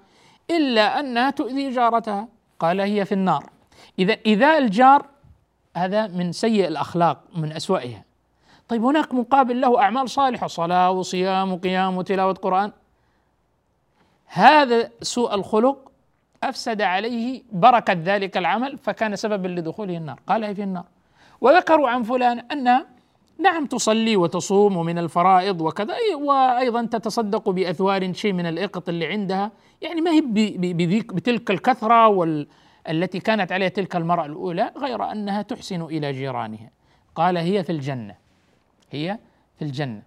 إلا 0.51 1.01
أنها 1.01 1.31
تؤذي 1.31 1.70
جارتها. 1.70 2.29
قال 2.61 2.81
هي 2.81 3.05
في 3.05 3.12
النار. 3.12 3.51
إذا 3.99 4.16
ايذاء 4.27 4.59
الجار 4.59 5.07
هذا 5.77 6.07
من 6.07 6.33
سيء 6.33 6.68
الأخلاق 6.68 7.25
من 7.37 7.53
اسوائها 7.53 8.06
طيب 8.68 8.85
هناك 8.85 9.14
مقابل 9.14 9.61
له 9.61 9.81
أعمال 9.81 10.11
صالحة 10.11 10.46
صلاة 10.46 10.90
وصيام 10.90 11.52
وقيام 11.52 11.96
وتلاوة 11.96 12.33
قرآن. 12.33 12.72
هذا 14.26 14.90
سوء 15.02 15.35
الخلق 15.35 15.90
أفسد 16.42 16.83
عليه 16.83 17.42
بركة 17.52 17.96
ذلك 18.05 18.37
العمل 18.37 18.79
فكان 18.79 19.16
سببا 19.16 19.48
لدخوله 19.48 19.96
النار. 19.96 20.20
قال 20.26 20.44
هي 20.44 20.55
في 20.55 20.62
النار؟ 20.62 20.85
وذكروا 21.40 21.88
عن 21.88 22.02
فلان 22.02 22.38
انها 22.38 22.87
نعم 23.38 23.66
تصلي 23.66 24.16
وتصوم 24.16 24.76
ومن 24.76 24.98
الفرائض 24.98 25.61
وكذا 25.61 25.94
وأيضا 26.14 26.85
تتصدق 26.85 27.50
بأثوار 27.50 28.12
شيء 28.12 28.33
من 28.33 28.46
الإقط 28.46 28.88
اللي 28.88 29.07
عندها. 29.07 29.50
يعني 29.83 30.00
ما 30.00 30.11
هي 30.11 30.22
بتلك 31.12 31.50
الكثرة 31.50 32.09
وال 32.09 32.48
التي 32.88 33.20
كانت 33.20 33.52
عليها 33.52 33.68
تلك 33.68 33.96
المرأة 33.96 34.26
الأولى 34.26 34.72
غير 34.76 35.12
أنها 35.12 35.42
تحسن 35.42 35.83
إلى 35.83 36.12
جيرانها. 36.12 36.70
قال 37.14 37.37
هي 37.37 37.64
في 37.64 37.72
الجنة. 37.72 38.26
هي 38.90 39.18
في 39.59 39.64
الجنة. 39.64 40.03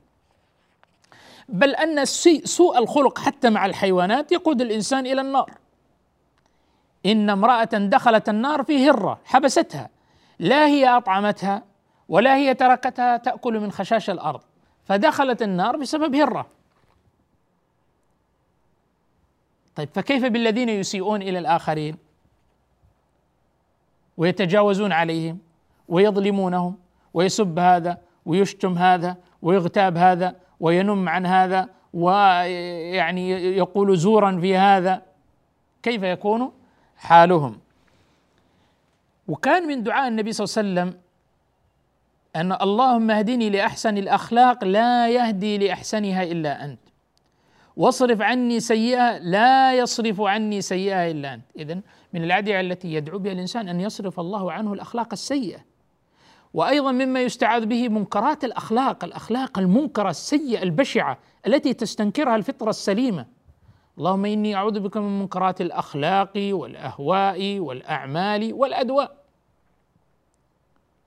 بل 1.50 1.76
أن 1.76 2.06
سوء 2.46 2.78
الخلق 2.78 3.20
حتى 3.20 3.50
مع 3.50 3.65
الحيوانات 3.65 4.32
يقود 4.32 4.62
الإنسان 4.62 5.06
إلى 5.06 5.22
النار. 5.22 5.52
إن 7.06 7.30
امرأة 7.30 7.63
دخلت 7.63 8.30
النار 8.30 8.63
في 8.63 8.89
هرة 8.89 9.20
حبستها. 9.26 9.89
لا 10.39 10.68
هي 10.68 10.88
أطعمتها 10.88 11.63
ولا 12.10 12.36
هي 12.36 12.54
تركتها 12.54 13.18
تأكل 13.18 13.60
من 13.60 13.72
خشاش 13.72 14.10
الأرض. 14.10 14.42
فدخلت 14.86 15.42
النار 15.42 15.78
بسبب 15.78 16.15
هرة. 16.15 16.48
طيب 19.76 19.89
فكيف 19.94 20.26
بالذين 20.26 20.70
يسيئون 20.70 21.22
إلى 21.22 21.39
الآخرين؟ 21.39 21.98
ويتجاوزون 24.18 24.92
عليهم 24.92 25.39
ويظلمونهم 25.89 26.78
ويسب 27.13 27.60
هذا 27.60 27.98
ويشتم 28.30 28.78
هذا 28.78 29.18
ويغتاب 29.42 29.98
هذا 29.98 30.36
وينم 30.60 31.10
عن 31.10 31.26
هذا 31.26 31.70
ويعني 31.94 33.30
يقول 33.58 33.98
زورا 33.98 34.39
في 34.42 34.58
هذا. 34.58 35.02
كيف 35.84 36.04
يكون؟ 36.04 36.52
حالهم. 36.98 37.60
وكان 39.28 39.68
من 39.68 39.84
دعاء 39.84 40.08
النبي 40.08 40.32
صلى 40.32 40.46
الله 40.46 40.82
عليه 40.82 40.92
وسلم 40.92 41.02
أن 42.36 42.52
اللهم 42.62 43.12
اهدني 43.12 43.50
لأحسن 43.50 43.98
الأخلاق 43.98 44.63
لا 44.63 45.10
يهدي 45.10 45.58
لأحسنها 45.58 46.24
إلا 46.24 46.65
أنت. 46.65 46.80
واصرف 47.78 48.22
عني 48.22 48.60
سيئة 48.60 49.18
لا 49.18 49.78
يصرف 49.78 50.22
عني 50.22 50.62
سيئة 50.62 51.12
إلا 51.12 51.34
أنت. 51.34 51.46
اذا 51.56 51.82
من 52.13 52.24
الأدعية 52.24 52.62
التي 52.62 52.94
يدعو 52.94 53.20
بها 53.20 53.32
الإنسان 53.32 53.70
أن 53.70 53.80
يصرف 53.82 54.20
الله 54.20 54.52
عنه 54.52 54.74
الأخلاق 54.74 55.08
السيئة. 55.12 55.69
وأيضا 56.54 56.92
مما 56.92 57.22
يستعاذ 57.22 57.66
به 57.66 57.90
منكرات 57.90 58.44
الأخلاق 58.44 59.04
الأخلاق 59.04 59.60
المنكرة 59.60 60.10
السيئة 60.10 60.64
البشعة 60.64 61.18
التي 61.48 61.74
تستنكرها 61.74 62.36
الفطرة 62.36 62.70
السليمة. 62.70 63.26
اللهم 63.98 64.26
إني 64.26 64.56
أعوذ 64.56 64.80
بك 64.80 64.98
من 64.98 65.20
منكرات 65.20 65.62
الأخلاق 65.62 66.32
والأهواء 66.36 67.60
والأعمال 67.60 68.54
والأدواء. 68.54 69.18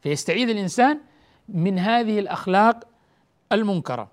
فيستعيذ 0.02 0.48
الإنسان 0.48 1.00
من 1.48 1.78
هذه 1.78 2.18
الأخلاق 2.18 2.84
المنكرة. 3.52 4.08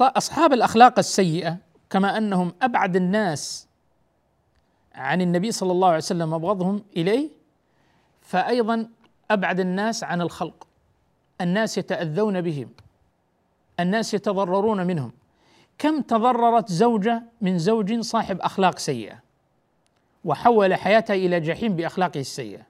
أصحاب 0.00 0.52
الأخلاق 0.52 0.98
السيئة 0.98 1.56
كما 1.90 2.18
أنهم 2.18 2.54
أبعد 2.62 2.96
الناس 2.96 3.65
عن 4.96 5.20
النبي 5.20 5.52
صلى 5.52 5.72
الله 5.72 5.88
عليه 5.88 5.96
وسلم 5.96 6.34
أبغضهم 6.34 6.82
إليه 6.96 7.28
فايضا 8.22 8.88
أبعد 9.30 9.60
الناس 9.60 10.04
عن 10.04 10.20
الخلق. 10.20 10.66
الناس 11.40 11.78
يتأذون 11.78 12.40
بهم. 12.40 12.70
الناس 13.80 14.14
يتضررون 14.14 14.86
منهم. 14.86 15.12
كم 15.78 16.00
تضررت 16.00 16.72
زوجة 16.72 17.22
من 17.40 17.58
زوج 17.58 18.00
صاحب 18.00 18.40
أخلاق 18.40 18.78
سيئة 18.78 19.18
وحول 20.24 20.74
حياتها 20.74 21.14
إلى 21.14 21.40
جحيم 21.40 21.76
بأخلاقه 21.76 22.20
السيئة. 22.20 22.62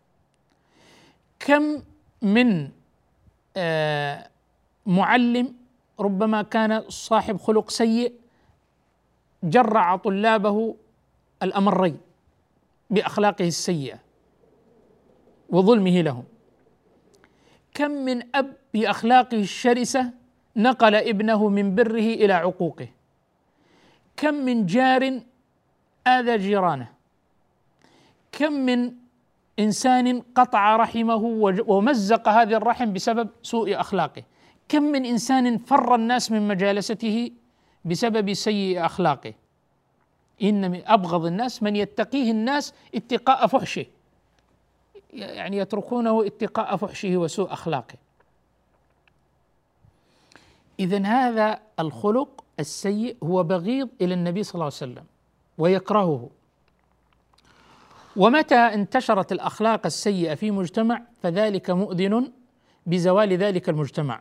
كم 1.39 1.83
من 2.23 2.71
آه 3.57 4.29
معلم 4.87 5.55
ربما 6.01 6.43
كان 6.43 6.85
صاحب 6.89 7.37
خلق 7.37 7.71
سيء 7.71 8.13
جرع 9.43 9.97
طلابه 9.97 10.77
الأمرين. 11.43 12.06
بأخلاقه 12.91 13.47
السيئة 13.47 13.99
وظلمه 15.49 16.01
لهم. 16.01 16.25
كم 17.75 17.91
من 17.91 18.37
أب 18.37 18.57
بأخلاقه 18.75 19.37
الشرسة 19.37 20.13
نقل 20.57 20.95
ابنه 20.95 21.49
من 21.49 21.75
بره 21.75 22.09
إلى 22.23 22.33
عقوقه. 22.33 22.89
كم 24.17 24.35
من 24.35 24.67
جار 24.67 25.21
آذى 26.07 26.39
جيرانه. 26.39 26.89
كم 28.33 28.53
من 28.53 28.93
إنسان 29.59 30.23
قطع 30.35 30.77
رحمه 30.77 31.23
ومزق 31.67 32.29
هذه 32.29 32.55
الرحم 32.55 32.93
بسبب 32.93 33.29
سوء 33.43 33.81
أخلاقه. 33.81 34.23
كم 34.69 34.83
من 34.83 35.05
إنسان 35.05 35.59
فر 35.59 35.95
الناس 35.95 36.33
من 36.33 36.49
مجالسته 36.49 37.31
بسبب 37.85 38.33
سيء 38.33 38.85
أخلاقه. 38.87 39.35
إن 40.43 40.71
من 40.71 40.83
أبغض 40.87 41.27
الناس 41.27 41.63
من 41.63 41.77
يتقيه 41.77 42.31
الناس 42.31 42.75
اتقاء 42.95 43.47
فحشه. 43.47 43.87
يعني 45.13 45.57
يتركونه 45.57 46.27
اتقاء 46.27 46.77
فحشه 46.77 47.17
وسوء 47.17 47.53
أخلاقه. 47.53 47.95
إذا 50.81 51.07
هذا 51.07 51.61
الخلق 51.81 52.45
السيء 52.61 53.17
هو 53.25 53.43
بغيض 53.43 53.89
إلى 54.01 54.15
النبي 54.15 54.43
صلى 54.43 54.55
الله 54.55 54.65
عليه 54.65 54.75
وسلم 54.75 55.05
ويكرهه. 55.59 56.31
ومتى 58.17 58.55
انتشرت 58.55 59.33
الأخلاق 59.33 59.87
السيئة 59.87 60.35
في 60.35 60.51
مجتمع 60.51 61.03
فذلك 61.23 61.71
مؤذن 61.71 62.33
بزوال 62.87 63.33
ذلك 63.33 63.69
المجتمع. 63.69 64.21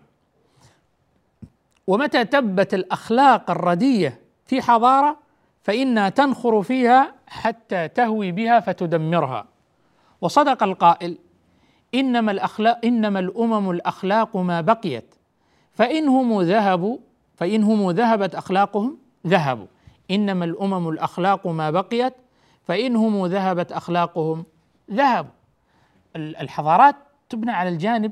ومتى 1.88 2.26
تبت 2.26 2.74
الأخلاق 2.74 3.52
الردية 3.52 4.22
في 4.46 4.62
حضارة 4.62 5.25
فإنها 5.66 6.10
تنخر 6.10 6.62
فيها 6.62 7.14
حتى 7.28 7.88
تهوي 7.88 8.32
بها 8.32 8.60
فتدمرها. 8.60 9.46
وصدق 10.22 10.64
القائل 10.64 11.18
إنما 11.96 12.32
الأخلاق 12.32 12.86
إنما 12.86 13.20
الأمم 13.20 13.72
الأخلاق 13.72 14.38
ما 14.38 14.62
بقيت. 14.62 15.16
فإنهم 15.74 16.42
ذهبوا 16.42 16.98
فإنهم 17.36 17.92
ذهبت 17.92 18.36
أخلاقهم 18.36 18.98
ذهبوا. 19.28 19.68
إنما 20.12 20.46
الأمم 20.46 20.90
الأخلاق 20.90 21.48
ما 21.48 21.72
بقيت 21.72 22.14
فإنهم 22.64 23.26
ذهبت 23.26 23.72
أخلاقهم 23.72 24.46
ذهبوا. 24.92 25.32
الحضارات 26.16 26.96
تبنى 27.30 27.52
على 27.52 27.70
الجانب 27.70 28.12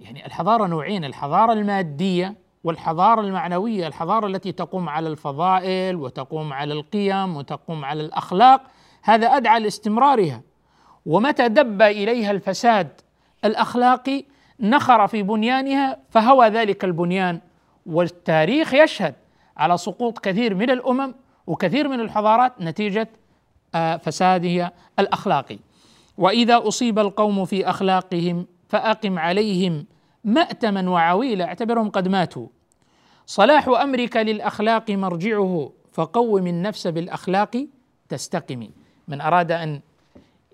يعني 0.00 0.26
الحضارة 0.26 0.66
نوعين 0.66 1.04
الحضارة 1.04 1.52
المادية 1.52 2.34
والحضارة 2.64 3.20
المعنوية 3.20 3.86
الحضارة 3.86 4.26
التي 4.26 4.52
تقوم 4.52 4.88
على 4.88 5.08
الفضائل 5.08 5.96
وتقوم 5.96 6.52
على 6.52 6.74
القيم 6.74 7.36
وتقوم 7.36 7.84
على 7.84 8.02
الأخلاق 8.02 8.62
هذا 9.02 9.26
أدعى 9.26 9.60
لاستمرارها. 9.60 10.40
ومتى 11.06 11.48
دب 11.48 11.82
إليها 11.82 12.30
الفساد 12.30 13.00
الأخلاقي 13.44 14.24
نخر 14.60 15.06
في 15.06 15.22
بنيانها 15.22 15.98
فهوى 16.10 16.48
ذلك 16.48 16.84
البنيان. 16.84 17.40
والتاريخ 17.86 18.74
يشهد 18.74 19.14
على 19.56 19.78
سقوط 19.78 20.18
كثير 20.18 20.54
من 20.54 20.70
الأمم 20.70 21.14
وكثير 21.46 21.88
من 21.88 22.00
الحضارات 22.00 22.52
نتيجة 22.60 23.08
آه، 23.74 23.96
فسادها 23.96 24.72
الأخلاقي. 24.98 25.58
وإذا 26.18 26.68
أصيب 26.68 26.98
القوم 26.98 27.44
في 27.44 27.70
أخلاقهم 27.70 28.46
فأقم 28.68 29.18
عليهم 29.18 29.86
مأتما 30.24 30.90
وعويلا 30.90 31.44
اعتبرهم 31.44 31.90
قد 31.90 32.08
ماتوا. 32.08 32.46
صلاح 33.26 33.68
امرك 33.68 34.16
للأخلاق 34.16 34.90
مرجعه 34.90 35.72
فقوم 35.92 36.46
النفس 36.46 36.86
بالأخلاق 36.86 37.66
تستقم. 38.08 38.68
من 39.08 39.20
أراد 39.20 39.52
أن 39.52 39.80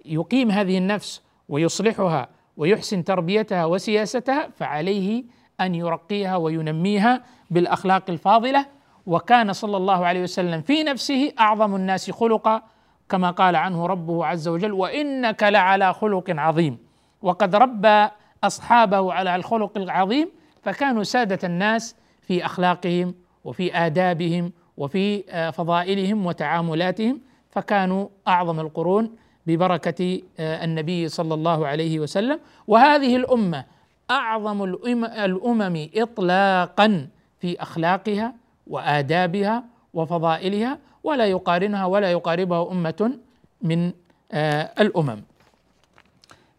يقيم 0.04 0.50
هذه 0.50 0.78
النفس 0.78 1.22
ويصلحها 1.48 2.28
ويحسن 2.56 3.04
تربيتها 3.04 3.64
وسياستها 3.64 4.48
فعليه 4.48 5.24
أن 5.60 5.74
يرقيها 5.74 6.36
وينميها 6.36 7.22
بالأخلاق 7.50 8.02
الفاضلة. 8.08 8.66
وكان 9.06 9.52
صلى 9.52 9.76
الله 9.76 10.06
عليه 10.06 10.22
وسلم 10.22 10.62
في 10.62 10.82
نفسه 10.82 11.32
أعظم 11.40 11.74
الناس 11.74 12.10
خلقا 12.10 12.62
كما 13.08 13.30
قال 13.30 13.56
عنه 13.56 13.86
ربه 13.86 14.26
عز 14.26 14.48
وجل 14.48 14.72
وإنك 14.72 15.42
لعلى 15.42 15.94
خلق 15.94 16.24
عظيم 16.30 16.78
وقد 17.22 17.54
ربى 17.56 18.08
أصحابه 18.44 19.12
على 19.12 19.36
الخلق 19.36 19.78
العظيم 19.78 20.28
فكانوا 20.62 21.02
سادة 21.02 21.38
الناس 21.44 21.96
في 22.22 22.44
أخلاقهم 22.44 23.14
وفي 23.44 23.76
آدابهم 23.76 24.52
وفي 24.76 25.24
آه، 25.30 25.50
فضائلهم 25.50 26.26
وتعاملاتهم 26.26 27.20
فكانوا 27.50 28.08
أعظم 28.28 28.60
القرون 28.60 29.10
ببركة 29.46 30.22
آه، 30.40 30.64
النبي 30.64 31.08
صلى 31.08 31.34
الله 31.34 31.66
عليه 31.66 32.00
وسلم. 32.00 32.40
وهذه 32.66 33.16
الأمة 33.16 33.64
أعظم 34.10 34.64
الأمم 35.04 35.88
اطلاقا 35.94 37.08
في 37.40 37.62
أخلاقها 37.62 38.34
وآدابها 38.66 39.64
وفضائلها 39.94 40.78
ولا 41.04 41.26
يقارنها 41.26 41.84
ولا 41.86 42.10
يقاربها 42.10 42.72
أمة 42.72 43.18
من 43.62 43.92
آه، 44.32 44.70
الأمم. 44.80 45.22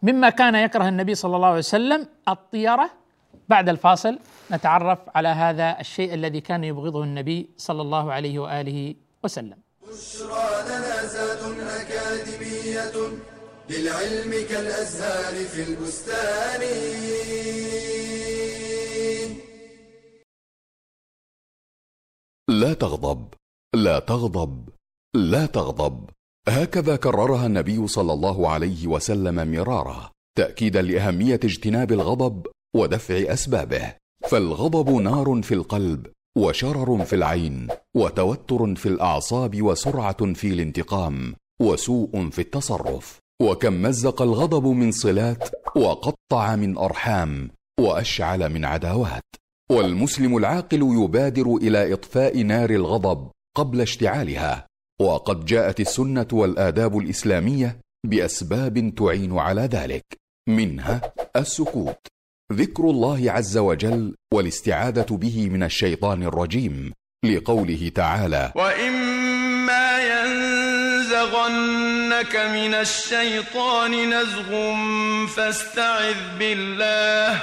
مما 0.02 0.30
كان 0.30 0.54
يكره 0.54 0.88
النبي 0.88 1.14
صلى 1.14 1.36
الله 1.36 1.46
عليه 1.48 1.58
وسلم 1.58 2.06
الطيره 2.28 2.90
بعد 3.48 3.68
الفاصل. 3.68 4.18
نتعرف 4.50 4.98
على 5.14 5.28
هذا 5.28 5.80
الشيء 5.80 6.14
الذي 6.14 6.40
كان 6.40 6.64
يبغضه 6.64 7.04
النبي 7.04 7.50
صلى 7.56 7.82
الله 7.82 8.12
عليه 8.12 8.38
وآله 8.38 8.94
وسلم. 9.24 9.58
بشرى 9.82 10.48
لنا 10.68 11.06
زاد 11.06 11.42
أكاديمية 11.80 12.94
للعلم 13.70 14.32
كالأزهار 14.48 15.34
في 15.44 15.62
البستان. 15.68 16.62
لا 22.48 22.72
تغضب 22.74 23.34
لا 23.74 23.98
تغضب 23.98 24.68
لا 25.14 25.46
تغضب. 25.46 26.10
هكذا 26.48 26.96
كررها 26.96 27.46
النبي 27.46 27.86
صلى 27.86 28.12
الله 28.12 28.48
عليه 28.48 28.86
وسلم 28.86 29.52
مرارا 29.52 30.10
تأكيدا 30.38 30.82
لأهمية 30.82 31.40
اجتناب 31.44 31.92
الغضب 31.92 32.46
ودفع 32.76 33.32
أسبابه. 33.32 33.94
فالغضب 34.28 34.90
نار 34.90 35.40
في 35.42 35.54
القلب 35.54 36.06
وشرر 36.38 37.04
في 37.04 37.16
العين 37.16 37.68
وتوتر 37.96 38.74
في 38.74 38.86
الأعصاب 38.86 39.62
وسرعة 39.62 40.32
في 40.32 40.46
الانتقام 40.46 41.34
وسوء 41.62 42.30
في 42.30 42.38
التصرف. 42.38 43.18
وكم 43.42 43.82
مزق 43.82 44.22
الغضب 44.22 44.66
من 44.66 44.92
صلات 44.92 45.48
وقطع 45.76 46.56
من 46.56 46.78
أرحام 46.78 47.50
وأشعل 47.80 48.48
من 48.52 48.64
عداوات. 48.64 49.22
والمسلم 49.70 50.36
العاقل 50.36 51.02
يبادر 51.02 51.56
إلى 51.56 51.92
إطفاء 51.92 52.42
نار 52.42 52.70
الغضب 52.70 53.30
قبل 53.56 53.80
اشتعالها. 53.80 54.66
وقد 55.02 55.44
جاءت 55.44 55.80
السنة 55.80 56.26
والآداب 56.32 56.98
الإسلامية 56.98 57.76
بأسباب 58.06 58.94
تعين 58.96 59.38
على 59.38 59.62
ذلك 59.62 60.04
منها 60.48 61.00
السكوت. 61.36 61.98
ذكر 62.52 62.84
الله 62.84 63.32
عز 63.32 63.56
وجل 63.58 64.14
والاستعاذة 64.34 65.06
به 65.10 65.48
من 65.48 65.62
الشيطان 65.62 66.22
الرجيم 66.22 66.92
لقوله 67.24 67.92
تعالى 67.94 68.52
واما 68.56 69.88
ينزغنك 71.02 72.36
من 72.36 72.74
الشيطان 72.74 74.14
نزغ 74.14 74.50
فاستعذ 75.26 76.38
بالله 76.38 77.42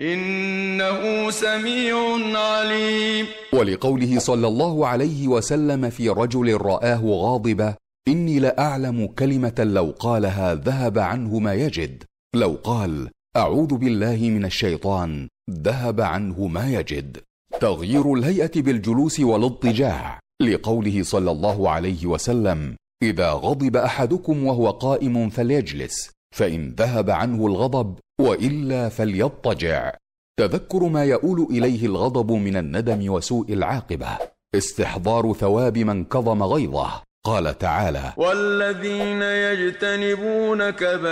إنه 0.00 1.30
سميع 1.30 1.96
عليم. 2.38 3.26
ولقوله 3.52 4.18
صلى 4.18 4.48
الله 4.48 4.86
عليه 4.86 5.28
وسلم 5.28 5.90
في 5.90 6.08
رجل 6.08 6.56
رآه 6.60 7.02
غاضبا 7.04 7.74
إني 8.08 8.38
لأعلم 8.38 9.06
كلمة 9.06 9.54
لو 9.58 9.94
قالها 9.98 10.54
ذهب 10.54 10.98
عنه 10.98 11.38
ما 11.38 11.54
يجد. 11.54 12.04
لو 12.36 12.58
قال 12.64 13.10
أعوذ 13.36 13.74
بالله 13.74 14.16
من 14.16 14.44
الشيطان 14.44 15.28
ذهب 15.50 16.00
عنه 16.00 16.46
ما 16.46 16.72
يجد. 16.72 17.16
تغيير 17.60 18.14
الهيئة 18.14 18.62
بالجلوس 18.62 19.20
والاضطجاع. 19.20 20.20
لقوله 20.42 21.02
صلى 21.02 21.30
الله 21.30 21.70
عليه 21.70 22.06
وسلم 22.06 22.76
إذا 23.02 23.30
غضب 23.32 23.76
أحدكم 23.76 24.46
وهو 24.46 24.70
قائم 24.70 25.30
فليجلس. 25.30 26.10
فإن 26.34 26.74
ذهب 26.78 27.10
عنه 27.10 27.46
الغضب 27.46 27.98
وإلا 28.20 28.88
فليضطجع. 28.88 29.94
تذكر 30.40 30.84
ما 30.88 31.04
يؤول 31.04 31.46
إليه 31.50 31.86
الغضب 31.86 32.32
من 32.32 32.56
الندم 32.56 33.12
وسوء 33.12 33.52
العاقبة. 33.52 34.18
استحضار 34.54 35.32
ثواب 35.32 35.78
من 35.78 36.04
كظم 36.04 36.42
غيظه. 36.42 37.02
قال 37.26 37.58
تعالى 37.58 38.12
والذين 38.16 39.22
يجتنبون 39.22 40.70
كبائر 40.70 41.08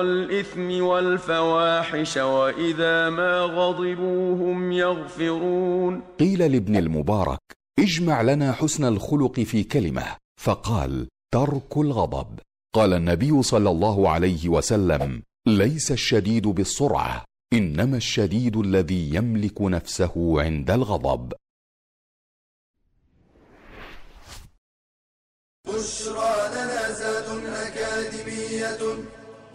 الإثم 0.00 0.82
والفواحش 0.82 2.16
وإذا 2.16 3.10
ما 3.10 3.40
غضبوا 3.40 4.34
هم 4.34 4.72
يغفرون. 4.72 6.00
قيل 6.20 6.52
لابن 6.52 6.76
المبارك 6.76 7.38
اجمع 7.78 8.22
لنا 8.22 8.52
حسن 8.52 8.84
الخلق 8.84 9.40
في 9.40 9.64
كلمة. 9.64 10.04
فقال 10.40 11.08
ترك 11.32 11.76
الغضب. 11.76 12.38
قال 12.74 12.92
النبي 12.92 13.42
صلى 13.42 13.70
الله 13.70 14.10
عليه 14.10 14.48
وسلم 14.48 15.22
ليس 15.46 15.92
الشديد 15.92 16.46
بالسرعة 16.48 17.24
إنما 17.52 17.96
الشديد 17.96 18.56
الذي 18.56 19.14
يملك 19.14 19.62
نفسه 19.62 20.42
عند 20.42 20.70
الغضب. 20.70 21.32
بشرى 25.66 26.34
لنا 26.54 26.92
زاد 26.92 27.28
أكاديمية 27.46 28.82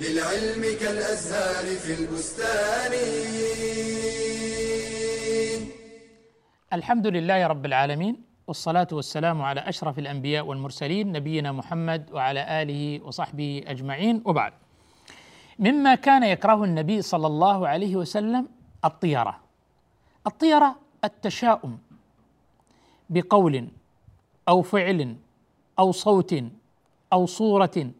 للعلم 0.01 0.61
كالأزهار 0.79 1.65
في 1.75 1.93
البستان. 1.99 2.93
الحمد 6.73 7.07
لله 7.07 7.47
رب 7.47 7.65
العالمين 7.65 8.26
والصلاة 8.47 8.87
والسلام 8.91 9.41
على 9.41 9.59
أشرف 9.59 9.99
الأنبياء 9.99 10.45
والمرسلين 10.45 11.11
نبينا 11.11 11.51
محمد 11.51 12.11
وعلى 12.11 12.61
آله 12.61 13.03
وصحبه 13.03 13.63
أجمعين 13.67 14.23
وبعد. 14.25 14.53
مما 15.59 15.95
كان 15.95 16.23
يكره 16.23 16.63
النبي 16.63 17.01
صلى 17.01 17.27
الله 17.27 17.67
عليه 17.67 17.95
وسلم 17.95 18.47
الطيرة. 18.85 19.39
الطيرة 20.27 20.75
التشاؤم 21.03 21.77
بقول 23.09 23.67
أو 24.49 24.61
فعل 24.61 25.15
أو 25.79 25.91
صوت 25.91 26.35
أو 27.13 27.25
صورة 27.25 27.91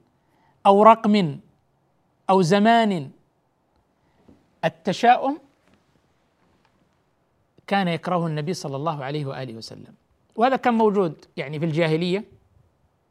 أو 0.66 0.84
رقم 0.84 1.40
أو 2.30 2.42
زمان. 2.42 3.12
التشاؤم 4.66 5.40
كان 7.68 7.88
يكرهه 7.88 8.28
النبي 8.28 8.54
صلى 8.54 8.76
الله 8.76 9.04
عليه 9.04 9.26
وآله 9.26 9.56
وسلم. 9.56 10.07
وهذا 10.38 10.56
كان 10.56 10.74
موجود 10.74 11.26
يعني 11.38 11.60
في 11.60 11.66
الجاهلية 11.66 12.24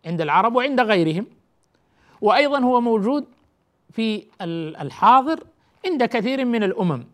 عند 0.07 0.21
العرب 0.21 0.57
وعند 0.57 0.81
غيرهم. 0.81 1.27
وأيضا 2.21 2.59
هو 2.61 2.81
موجود 2.81 3.27
في 3.91 4.27
الحاضر 4.81 5.45
عند 5.87 6.05
كثير 6.05 6.45
من 6.45 6.63
الأمم. 6.63 7.05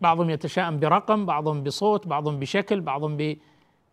بعضهم 0.00 0.30
يتشائم 0.30 0.78
برقم 0.78 1.26
بعضهم 1.26 1.62
بصوت 1.62 2.06
بعضهم 2.06 2.38
بشكل 2.38 2.80
بعضهم 2.80 3.16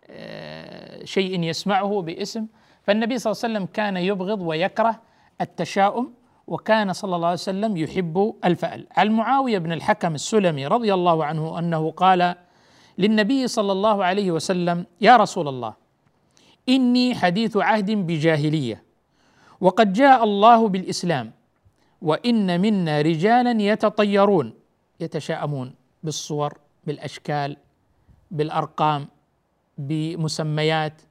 بشيء 0.10 1.44
يسمعه 1.44 2.02
باسم. 2.02 2.48
فالنبي 2.84 3.18
صلى 3.18 3.32
الله 3.32 3.44
عليه 3.44 3.54
وسلم 3.54 3.66
كان 3.74 3.98
يبغض 3.98 4.42
ويكره 4.42 5.02
التشاؤم 5.42 6.14
وكان 6.48 6.94
صلى 6.94 7.16
الله 7.16 7.28
عليه 7.28 7.34
وسلم 7.34 7.78
يحب 7.78 8.36
الفأل. 8.46 8.88
عن 8.98 9.12
معاوية 9.12 9.58
بن 9.58 9.72
الحكم 9.72 10.16
السلمي 10.16 10.68
رضي 10.68 10.94
الله 10.94 11.26
عنه 11.26 11.60
أنه 11.60 11.92
قال 11.92 12.36
للنبي 13.00 13.48
صلى 13.48 13.72
الله 13.72 13.98
عليه 14.06 14.32
وسلم 14.32 14.86
يا 15.02 15.18
رسول 15.18 15.48
الله 15.48 15.74
إني 16.70 17.16
حديث 17.16 17.58
عهد 17.58 17.92
بجاهلية 17.92 18.84
وقد 19.62 19.94
جاء 19.94 20.24
الله 20.24 20.68
بالإسلام 20.68 21.32
وإن 22.02 22.62
منا 22.62 23.02
رجالا 23.02 23.62
يتطيرون. 23.62 24.54
يتشاءمون 25.00 25.76
بالصور 26.04 26.52
بالأشكال 26.86 27.58
بالأرقام 28.32 29.08
بمسميات 29.78 31.02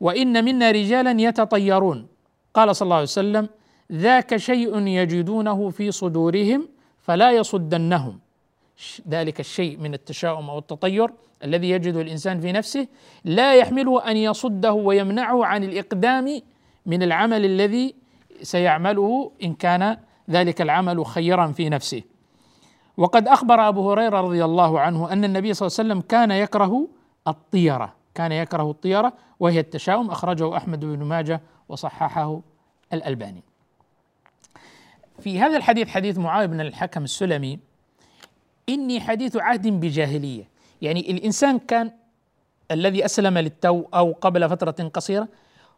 وإن 0.00 0.44
منا 0.44 0.70
رجالا 0.70 1.20
يتطيرون. 1.20 1.98
قال 2.54 2.76
صلى 2.76 2.86
الله 2.86 2.96
عليه 2.96 3.16
وسلم 3.20 3.44
ذاك 3.92 4.36
شيء 4.36 4.72
يجدونه 4.86 5.70
في 5.70 5.90
صدورهم 5.90 6.68
فلا 7.00 7.30
يصدنهم. 7.32 8.20
ذلك 9.08 9.40
الشيء 9.40 9.78
من 9.78 9.94
التشاؤم 9.94 10.50
أو 10.50 10.58
التطير 10.58 11.10
الذي 11.44 11.70
يجده 11.70 12.00
الإنسان 12.00 12.40
في 12.40 12.52
نفسه 12.52 12.88
لا 13.24 13.54
يحمله 13.54 14.10
أن 14.10 14.16
يصده 14.16 14.72
ويمنعه 14.72 15.44
عن 15.44 15.64
الإقدام 15.64 16.40
من 16.86 17.02
العمل 17.02 17.44
الذي 17.44 17.94
سيعمله 18.42 19.32
إن 19.42 19.54
كان 19.54 19.96
ذلك 20.30 20.60
العمل 20.60 21.06
خيرا 21.06 21.46
في 21.46 21.68
نفسه. 21.68 22.02
وقد 22.96 23.28
أخبر 23.28 23.68
أبو 23.68 23.90
هريرة 23.90 24.20
رضي 24.20 24.44
الله 24.44 24.80
عنه 24.80 25.12
أن 25.12 25.24
النبي 25.24 25.54
صلى 25.54 25.66
الله 25.66 25.76
عليه 25.78 25.88
وسلم 25.88 26.00
كان 26.08 26.30
يكره 26.30 26.88
الطيرة 27.28 27.94
كان 28.14 28.32
يكره 28.32 28.70
الطيرة 28.70 29.12
وهي 29.40 29.60
التشاؤم 29.60 30.10
أخرجه 30.10 30.56
أحمد 30.56 30.80
بن 30.80 31.02
ماجه 31.02 31.40
وصححه 31.68 32.40
الألباني. 32.92 33.42
في 35.20 35.40
هذا 35.40 35.56
الحديث 35.56 35.88
حديث 35.88 36.18
معاويه 36.18 36.46
بن 36.46 36.60
الحكم 36.60 37.04
السلمي 37.04 37.58
إني 38.68 39.00
حديث 39.00 39.36
عهد 39.36 39.68
بجاهلية. 39.68 40.48
يعني 40.82 41.10
الإنسان 41.10 41.58
كان 41.58 41.90
الذي 42.70 43.04
أسلم 43.04 43.38
للتو 43.38 43.84
أو 43.94 44.12
قبل 44.20 44.48
فترة 44.48 44.88
قصيرة 44.88 45.28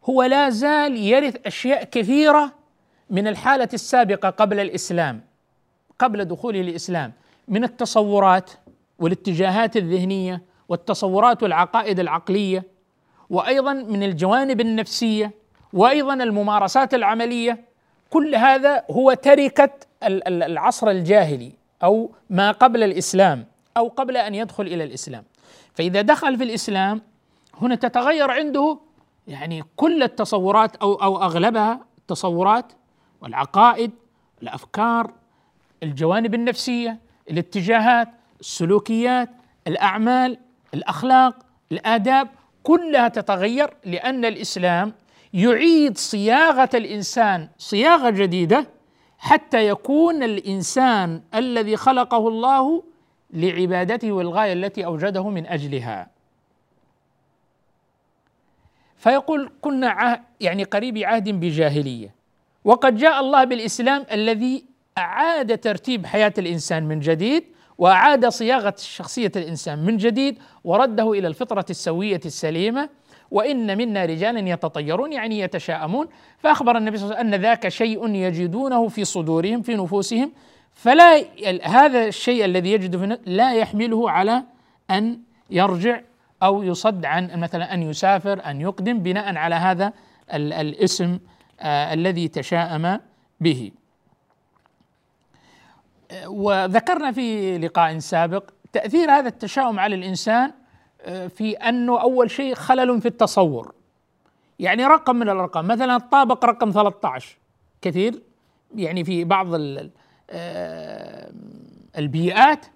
هو 0.04 0.22
لا 0.22 0.50
زال 0.50 0.96
يرث 0.96 1.36
أشياء 1.46 1.84
كثيرة 1.84 2.52
من 3.10 3.26
الحالة 3.26 3.68
السابقة 3.74 4.30
قبل 4.30 4.60
الإسلام 4.60 5.20
قبل 5.98 6.24
دخوله 6.24 6.60
الإسلام 6.60 7.12
من 7.48 7.64
التصورات 7.64 8.50
والاتجاهات 8.98 9.76
الذهنية 9.76 10.42
والتصورات 10.68 11.42
والعقائد 11.42 12.00
العقلية 12.00 12.64
وأيضا 13.30 13.72
من 13.72 14.02
الجوانب 14.02 14.60
النفسية 14.60 15.30
وأيضا 15.72 16.14
الممارسات 16.14 16.94
العملية. 16.94 17.64
كل 18.10 18.34
هذا 18.34 18.84
هو 18.90 19.14
تركة 19.14 19.70
العصر 20.02 20.90
الجاهلي. 20.90 21.52
أو 21.82 22.10
ما 22.30 22.50
قبل 22.50 22.82
الإسلام 22.82 23.46
أو 23.76 23.88
قبل 23.88 24.16
أن 24.16 24.34
يدخل 24.34 24.66
إلى 24.66 24.84
الإسلام. 24.84 25.24
فإذا 25.74 26.00
دخل 26.00 26.36
في 26.36 26.44
الإسلام 26.44 27.02
هنا 27.60 27.74
تتغير 27.74 28.30
عنده 28.30 28.78
يعني 29.28 29.64
كل 29.76 30.02
التصورات 30.02 30.76
أو 30.76 30.94
أو 30.94 31.22
أغلبها 31.22 31.80
التصورات 31.98 32.72
والعقائد 33.20 33.90
الافكار 34.42 35.12
الجوانب 35.82 36.34
النفسية 36.34 36.98
الاتجاهات 37.30 38.08
السلوكيات 38.40 39.30
الأعمال 39.66 40.38
الأخلاق 40.74 41.34
الآداب 41.72 42.28
كلها 42.62 43.08
تتغير 43.08 43.74
لأن 43.84 44.24
الإسلام 44.24 44.92
يعيد 45.34 45.98
صياغة 45.98 46.70
الإنسان 46.74 47.48
صياغة 47.58 48.10
جديدة 48.10 48.66
حتى 49.18 49.68
يكون 49.68 50.22
الإنسان 50.22 51.22
الذي 51.34 51.76
خلقه 51.76 52.28
الله 52.28 52.82
لعبادته 53.30 54.12
والغاية 54.12 54.52
التي 54.52 54.84
أوجده 54.84 55.28
من 55.28 55.46
أجلها. 55.46 56.10
فيقول 58.96 59.50
كنا 59.60 60.20
يعني 60.40 60.64
قريب 60.64 60.98
عهد 60.98 61.28
بجاهلية. 61.28 62.14
وقد 62.64 62.96
جاء 62.96 63.20
الله 63.20 63.44
بالإسلام 63.44 64.06
الذي 64.12 64.64
أعاد 64.98 65.58
ترتيب 65.58 66.06
حياة 66.06 66.32
الإنسان 66.38 66.88
من 66.88 67.00
جديد 67.00 67.44
وأعاد 67.78 68.28
صياغة 68.28 68.74
شخصية 68.78 69.32
الإنسان 69.36 69.84
من 69.84 69.96
جديد 69.96 70.38
ورده 70.64 71.12
إلى 71.12 71.28
الفطرة 71.28 71.66
السوية 71.70 72.20
السليمة 72.24 72.88
وإن 73.30 73.78
منا 73.78 74.04
رجالا 74.04 74.48
يتطيرون 74.48 75.12
يعني 75.12 75.38
يتشاءمون. 75.40 76.08
فأخبر 76.38 76.76
النبي 76.76 76.96
صلى 76.96 77.04
الله 77.04 77.16
عليه 77.16 77.28
وسلم 77.28 77.34
أن 77.34 77.40
ذاك 77.42 77.68
شيء 77.68 78.14
يجدونه 78.14 78.88
في 78.88 79.04
صدورهم 79.04 79.62
في 79.62 79.74
نفوسهم. 79.76 80.32
فلا 80.74 81.24
هذا 81.62 82.06
الشيء 82.06 82.44
الذي 82.44 82.72
يجده 82.72 82.98
في 82.98 83.18
لا 83.26 83.54
يحمله 83.54 84.10
على 84.10 84.42
أن 84.90 85.20
يرجع 85.50 86.00
أو 86.42 86.62
يصد 86.62 87.04
عن 87.04 87.40
مثلا 87.40 87.74
أن 87.74 87.82
يسافر 87.82 88.44
أن 88.46 88.60
يقدم 88.60 88.98
بناء 88.98 89.36
على 89.36 89.54
هذا 89.54 89.92
الاسم 90.34 91.18
آه 91.60 91.94
الذي 91.94 92.28
تشاءم 92.28 93.00
به. 93.40 93.70
وذكرنا 96.26 97.12
في 97.12 97.58
لقاء 97.58 97.98
سابق 97.98 98.50
تأثير 98.72 99.10
هذا 99.10 99.28
التشاؤم 99.28 99.78
على 99.78 99.94
الإنسان 99.94 100.52
في 101.06 101.52
أنه 101.52 102.00
أول 102.00 102.30
شيء 102.30 102.54
خلل 102.54 103.00
في 103.00 103.08
التصور. 103.08 103.74
يعني 104.58 104.86
رقم 104.86 105.16
من 105.16 105.28
الأرقام 105.28 105.66
مثلا 105.66 105.96
الطابق 105.96 106.44
رقم 106.44 106.70
13 106.70 107.36
كثير؟ 107.82 108.22
يعني 108.74 109.04
في 109.04 109.24
بعض 109.24 109.46
آه، 110.30 111.32
البيئات 111.98 112.66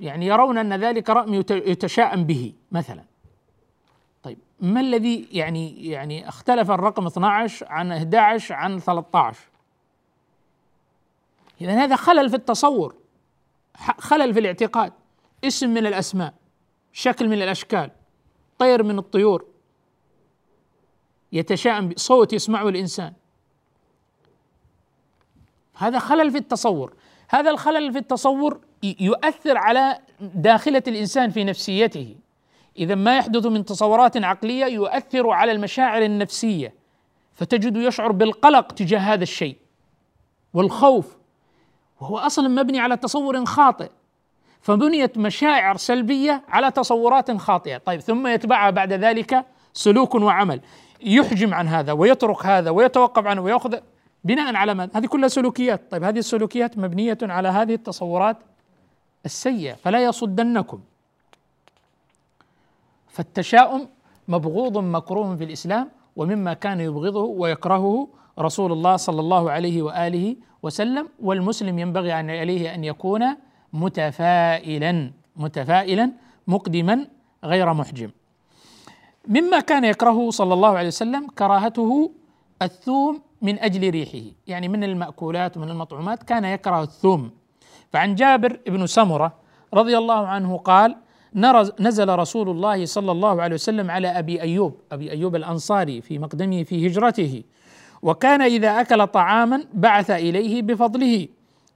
يعني 0.00 0.26
يرون 0.26 0.58
أن 0.58 0.80
ذلك 0.80 1.10
رقم 1.10 1.34
يتشائم 1.50 2.24
به 2.24 2.52
مثلا. 2.72 3.04
طيب 4.22 4.38
ما 4.60 4.80
الذي 4.80 5.28
يعني 5.32 5.86
يعني 5.86 6.28
اختلف 6.28 6.70
الرقم 6.70 7.06
12 7.06 7.66
عن 7.68 7.92
11 7.92 8.54
عن 8.54 8.78
13 8.78 9.40
اذا 11.60 11.84
هذا 11.84 11.96
خلل 11.96 12.30
في 12.30 12.36
التصور 12.36 12.94
خلل 13.98 14.34
في 14.34 14.40
الاعتقاد 14.40 14.92
اسم 15.44 15.70
من 15.70 15.86
الأسماء. 15.86 16.34
شكل 16.98 17.28
من 17.28 17.42
الأشكال 17.42 17.90
طير 18.58 18.82
من 18.82 18.98
الطيور 18.98 19.44
يتشائم 21.32 21.92
صوت 21.96 22.32
يسمعه 22.32 22.68
الإنسان. 22.68 23.12
هذا 25.74 25.98
خلل 25.98 26.30
في 26.30 26.38
التصور. 26.38 26.94
هذا 27.28 27.50
الخلل 27.50 27.92
في 27.92 27.98
التصور 27.98 28.60
يؤثر 28.82 29.58
على 29.58 29.98
داخلة 30.20 30.82
الإنسان 30.88 31.30
في 31.30 31.44
نفسيته. 31.44 32.16
إذا 32.78 32.94
ما 32.94 33.18
يحدث 33.18 33.46
من 33.46 33.64
تصورات 33.64 34.16
عقلية 34.16 34.64
يؤثر 34.64 35.30
على 35.30 35.52
المشاعر 35.52 36.02
النفسية 36.02 36.74
فتجد 37.34 37.76
يشعر 37.76 38.12
بالقلق 38.12 38.72
تجاه 38.72 38.98
هذا 38.98 39.22
الشيء 39.22 39.56
والخوف. 40.54 41.16
وهو 42.00 42.18
أصلا 42.18 42.48
مبني 42.48 42.80
على 42.80 42.96
تصور 42.96 43.44
خاطئ. 43.44 43.90
فبنيت 44.60 45.18
مشاعر 45.18 45.76
سلبية 45.76 46.42
على 46.48 46.70
تصورات 46.70 47.36
خاطئة، 47.36 47.78
طيب 47.78 48.00
ثم 48.00 48.26
يتبعها 48.26 48.70
بعد 48.70 48.92
ذلك 48.92 49.44
سلوك 49.72 50.14
وعمل. 50.14 50.60
يحجم 51.02 51.54
عن 51.54 51.68
هذا 51.68 51.92
ويترك 51.92 52.46
هذا 52.46 52.70
ويتوقف 52.70 53.26
عنه 53.26 53.40
ويأخذ 53.40 53.78
بناء 54.24 54.54
على 54.54 54.74
ما 54.74 54.88
هذه 54.94 55.06
كلها 55.06 55.28
سلوكيات. 55.28 55.90
طيب 55.90 56.04
هذه 56.04 56.18
السلوكيات 56.18 56.78
مبنية 56.78 57.18
على 57.22 57.48
هذه 57.48 57.74
التصورات 57.74 58.36
السيئة. 59.24 59.74
فلا 59.74 60.04
يصدنكم. 60.04 60.80
فالتشاؤم 63.08 63.88
مبغوض 64.28 64.78
مكروه 64.78 65.36
في 65.36 65.44
الإسلام 65.44 65.88
ومما 66.16 66.54
كان 66.54 66.80
يبغضه 66.80 67.22
ويكرهه 67.22 68.08
رسول 68.38 68.72
الله 68.72 68.96
صلى 68.96 69.20
الله 69.20 69.50
عليه 69.50 69.82
وآله 69.82 70.36
وسلم 70.62 71.08
والمسلم 71.22 71.78
ينبغي 71.78 72.12
عليه 72.12 72.74
أن 72.74 72.84
يكون 72.84 73.24
متفائلا 73.72 75.10
متفائلا 75.36 76.10
مقدما 76.46 77.06
غير 77.44 77.72
محجم 77.72 78.10
مما 79.28 79.60
كان 79.60 79.84
يكرهه 79.84 80.30
صلى 80.30 80.54
الله 80.54 80.78
عليه 80.78 80.88
وسلم 80.88 81.26
كراهته 81.38 82.10
الثوم 82.62 83.20
من 83.42 83.58
أجل 83.58 83.90
ريحه، 83.90 84.26
يعني 84.46 84.68
من 84.68 84.84
المأكولات 84.84 85.56
ومن 85.56 85.70
المطعومات 85.70 86.22
كان 86.22 86.44
يكره 86.44 86.82
الثوم. 86.82 87.30
فعن 87.92 88.14
جابر 88.14 88.60
بن 88.66 88.86
سمرة 88.86 89.32
رضي 89.74 89.98
الله 89.98 90.26
عنه 90.26 90.56
قال: 90.56 90.96
نزل 91.80 92.18
رسول 92.18 92.48
الله 92.50 92.84
صلى 92.84 93.12
الله 93.12 93.42
عليه 93.42 93.54
وسلم 93.54 93.90
على 93.90 94.08
أبي 94.08 94.42
أيوب، 94.42 94.80
أبي 94.92 95.10
أيوب 95.10 95.36
الأنصاري 95.36 96.00
في 96.00 96.18
مقدمه 96.18 96.62
في 96.62 96.86
هجرته، 96.86 97.42
وكان 98.02 98.42
إذا 98.42 98.80
أكل 98.80 99.06
طعاما 99.06 99.64
بعث 99.74 100.10
إليه 100.10 100.62
بفضله، 100.62 101.28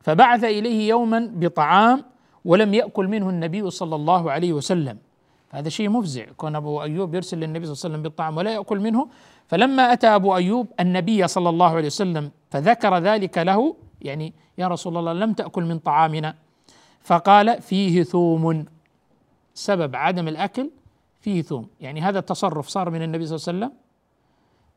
فبعث 0.03 0.45
إليه 0.45 0.89
يوما 0.89 1.31
بطعام 1.35 2.05
ولم 2.45 2.75
يأكل 2.75 3.09
منه 3.09 3.31
النبي 3.31 3.71
صلى 3.71 3.97
الله 3.97 4.31
عليه 4.31 4.53
وسلم. 4.53 4.99
هذا 5.51 5.69
شيء 5.69 5.89
مفزع. 5.89 6.25
كون 6.37 6.57
أبو 6.57 6.83
أيوب 6.83 7.15
يرسل 7.15 7.39
للنبي 7.39 7.67
صلى 7.67 7.73
الله 7.73 7.85
عليه 7.85 7.95
وسلم 7.95 8.03
بالطعام 8.03 8.37
ولا 8.37 8.51
يأكل 8.51 8.81
منه. 8.81 9.09
فلما 9.47 9.93
أتى 9.93 10.07
أبو 10.07 10.37
أيوب 10.37 10.67
النبي 10.81 11.29
صلى 11.29 11.49
الله 11.49 11.71
عليه 11.71 11.87
وسلم 11.87 12.31
فذكر 12.51 12.99
ذلك 12.99 13.39
له 13.39 13.77
يعني 14.01 14.35
يا 14.59 14.69
رسول 14.69 14.97
الله 14.97 15.13
لم 15.13 15.33
تأكل 15.33 15.65
من 15.65 15.79
طعامنا. 15.79 16.35
فقال 17.01 17.63
فيه 17.63 18.03
ثوم. 18.03 18.65
سبب 19.55 19.97
عدم 19.97 20.29
الأكل 20.29 20.71
فيه 21.21 21.43
ثوم. 21.43 21.67
يعني 21.81 22.01
هذا 22.01 22.19
التصرف 22.19 22.69
صار 22.69 22.91
من 22.91 23.03
النبي 23.03 23.27
صلى 23.27 23.37
الله 23.37 23.49
عليه 23.49 23.59
وسلم. 23.59 23.73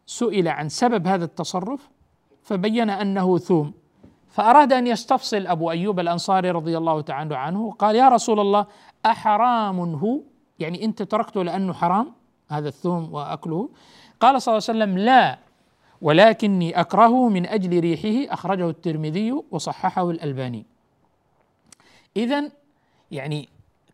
سئل 0.06 0.48
عن 0.48 0.70
سبب 0.70 1.08
هذا 1.08 1.26
التصرف 1.26 1.90
فبين 2.44 2.90
أنه 2.90 3.38
ثوم. 3.38 3.74
فأراد 4.36 4.74
أن 4.74 4.88
يستفصل 4.88 5.48
أبو 5.48 5.71
أيوب 5.71 6.00
الأنصاري 6.00 6.52
رضي 6.52 6.78
الله 6.78 7.02
تعالى 7.02 7.36
عنه 7.36 7.71
قال 7.71 7.95
يا 7.95 8.10
رسول 8.10 8.39
الله 8.39 8.65
أحرام 9.06 9.80
هو؟ 9.80 10.19
يعني 10.60 10.86
أنت 10.86 11.04
تركته 11.04 11.43
لأنه 11.43 11.74
حرام 11.74 12.13
هذا 12.50 12.67
الثوم 12.67 13.13
وأكله. 13.13 13.69
قال 14.19 14.41
صلى 14.41 14.52
الله 14.54 14.65
عليه 14.69 14.80
وسلم 14.80 14.98
لا 14.98 15.39
ولكني 16.02 16.80
أكرهه 16.80 17.30
من 17.30 17.45
أجل 17.45 17.80
ريحه. 17.80 18.34
أخرجه 18.34 18.69
الترمذي 18.69 19.41
وصححه 19.52 20.10
الألباني. 20.10 20.65
اذا 22.17 22.52
يعني 23.12 23.50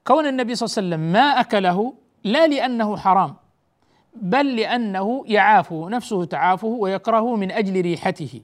كون 0.08 0.25
النبي 0.25 0.56
صلى 0.56 0.67
الله 0.67 0.77
عليه 0.77 0.88
وسلم 0.88 1.13
ما 1.13 1.39
أكله 1.39 1.93
لا 2.23 2.47
لأنه 2.47 2.97
حرام 2.97 3.36
بل 4.15 4.56
لأنه 4.56 5.23
يعافه 5.27 5.89
نفسه 5.89 6.25
تعافه 6.25 6.67
ويكرهه 6.67 7.36
من 7.36 7.51
أجل 7.51 7.82
ريحته. 7.82 8.41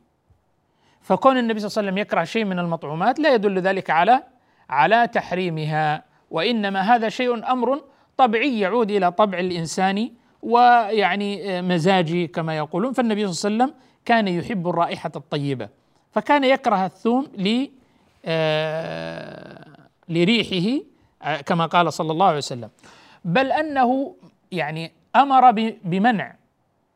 فكون 1.08 1.38
النبي 1.38 1.60
صلى 1.60 1.68
الله 1.68 1.78
عليه 1.78 1.88
وسلم 1.88 1.98
يكره 1.98 2.24
شيء 2.24 2.46
من 2.46 2.60
المطعومات 2.60 3.20
لا 3.20 3.34
يدل 3.34 3.60
ذلك 3.60 3.90
على 3.90 4.24
على 4.70 5.08
تحريمها. 5.08 6.04
وإنما 6.32 6.82
هذا 6.82 7.10
شيء 7.10 7.52
أمر 7.52 7.82
طبيعي 8.18 8.60
يعود 8.60 8.92
إلى 8.92 9.12
طبع 9.12 9.40
الإنسان 9.40 10.12
ويعني 10.42 11.62
مزاجي 11.62 12.28
كما 12.28 12.58
يقولون. 12.58 12.94
فالنبي 12.94 13.34
صلى 13.34 13.50
الله 13.50 13.64
عليه 13.64 13.74
وسلم 13.74 13.82
كان 14.06 14.28
يحب 14.28 14.68
الرائحة 14.68 15.12
الطيبة 15.16 15.70
فكان 16.12 16.44
يكره 16.44 16.86
الثوم 16.86 17.28
ل 17.38 17.68
آه، 18.26 19.66
لريحه 20.10 20.84
آه، 21.24 21.42
كما 21.42 21.66
قال 21.66 21.94
صلى 21.94 22.12
الله 22.12 22.26
عليه 22.26 22.38
وسلم. 22.38 22.70
بل 23.26 23.52
أنه 23.52 24.16
يعني 24.52 24.92
أمر 25.16 25.52
بمنع 25.84 26.36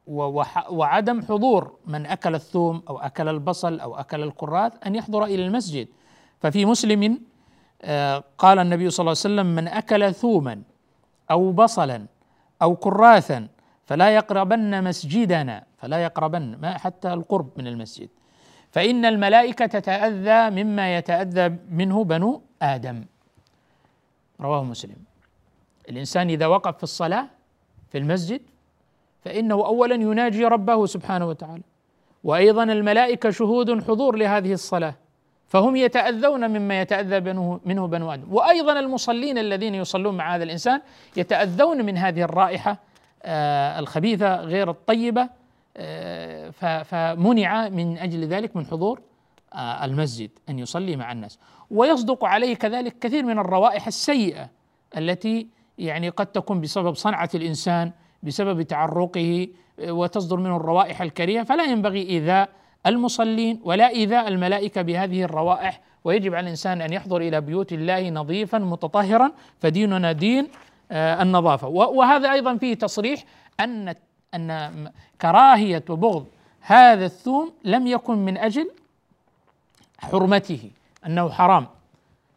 وعدم 0.08 1.22
حضور 1.22 1.76
من 1.86 2.06
أكل 2.06 2.36
الثوم 2.36 2.84
أو 2.90 3.00
أكل 3.00 3.28
البصل 3.28 3.80
أو 3.80 3.96
أكل 3.96 4.24
الكراث 4.24 4.74
أن 4.86 4.96
يحضر 4.96 5.24
إلى 5.24 5.46
المسجد. 5.46 5.88
ففي 6.40 6.66
مسلم 6.66 7.22
آه، 7.82 8.24
قال 8.38 8.60
النبي 8.60 8.90
صلى 8.90 9.04
الله 9.04 9.10
عليه 9.10 9.20
وسلم 9.20 9.56
من 9.56 9.68
أكل 9.68 10.14
ثوما 10.14 10.62
أو 11.32 11.52
بصلا 11.52 12.06
أو 12.62 12.76
كراثا 12.76 13.48
فلا 13.86 14.16
يقربن 14.16 14.84
مسجدنا 14.84 15.64
فلا 15.78 15.98
يقربن 16.04 16.58
ما 16.62 16.78
حتى 16.78 17.14
القرب 17.14 17.50
من 17.58 17.68
المسجد. 17.68 18.10
فإن 18.72 19.06
الملائكة 19.06 19.66
تتأذى 19.66 20.64
مما 20.64 20.98
يتأذى 20.98 21.50
منه 21.70 22.04
بنو 22.04 22.42
آدم. 22.62 23.06
رواه 24.42 24.64
مسلم. 24.64 24.98
الإنسان 25.90 26.30
إذا 26.30 26.48
وقف 26.48 26.78
في 26.78 26.84
الصلاة 26.84 27.28
في 27.90 27.98
المسجد 27.98 28.42
فإنه 29.22 29.56
اولا 29.56 29.96
يناجي 29.96 30.46
ربه 30.46 30.86
سبحانه 30.86 31.28
وتعالى. 31.28 31.64
وأيضا 32.24 32.64
الملائكة 32.64 33.30
شهود 33.30 33.84
حضور 33.84 34.16
لهذه 34.16 34.54
الصلاة 34.54 34.96
فهم 35.48 35.76
يتأذون 35.76 36.50
مما 36.50 36.82
يتأذى 36.82 37.20
منه 37.66 37.88
بنو 37.88 38.12
آدم. 38.12 38.34
وأيضا 38.34 38.80
المصلين 38.80 39.38
الذين 39.38 39.76
يصلون 39.76 40.18
مع 40.18 40.36
هذا 40.36 40.44
الإنسان 40.44 40.82
يتأذون 41.18 41.86
من 41.86 41.98
هذه 41.98 42.22
الرائحة 42.22 42.78
آه، 43.24 43.80
الخبيثة 43.80 44.36
غير 44.36 44.70
الطيبة 44.70 45.30
آه، 45.78 46.50
فمنع 46.84 47.70
من 47.70 47.98
أجل 47.98 48.28
ذلك 48.28 48.56
من 48.56 48.66
حضور 48.66 49.02
آه، 49.54 49.86
المسجد 49.86 50.30
أن 50.50 50.60
يصلي 50.60 50.96
مع 50.96 51.12
الناس. 51.12 51.40
ويصدق 51.72 52.26
عليه 52.26 52.56
كذلك 52.56 53.00
كثير 53.00 53.24
من 53.24 53.40
الروائح 53.40 53.88
السيئة 53.88 54.50
التي 54.98 55.48
يعني 55.78 56.10
قد 56.10 56.26
تكون 56.26 56.62
بسبب 56.62 56.96
صنعة 56.96 57.30
الإنسان 57.36 57.92
بسبب 58.24 58.62
تعرقه 58.62 59.48
وتصدر 59.80 60.38
منه 60.38 60.56
الروائح 60.58 61.02
الكريهة. 61.02 61.44
فلا 61.44 61.64
ينبغي 61.64 62.10
إيذاء 62.10 62.50
المصلين 62.86 63.62
ولا 63.64 63.90
إيذاء 63.90 64.28
الملائكة 64.28 64.82
بهذه 64.82 65.24
الروائح 65.24 65.82
ويجب 66.04 66.34
على 66.36 66.44
الإنسان 66.44 66.82
أن 66.82 66.94
يحضر 66.94 67.18
إلى 67.22 67.42
بيوت 67.42 67.74
الله 67.74 68.10
نظيفا 68.10 68.58
متطهرا 68.58 69.32
فديننا 69.60 70.12
دين 70.12 70.48
آه، 70.92 71.22
النظافة. 71.24 71.68
وهذا 71.68 72.32
أيضا 72.32 72.58
فيه 72.58 72.74
تصريح 72.74 73.24
أن 73.60 73.96
أن 74.34 74.92
كراهية 75.22 75.84
وبغض 75.90 76.26
هذا 76.62 77.06
الثوم 77.06 77.54
لم 77.64 77.88
يكن 77.88 78.18
من 78.18 78.38
أجل 78.38 78.70
حرمته 80.00 80.70
أنه 81.06 81.30
حرام. 81.30 81.68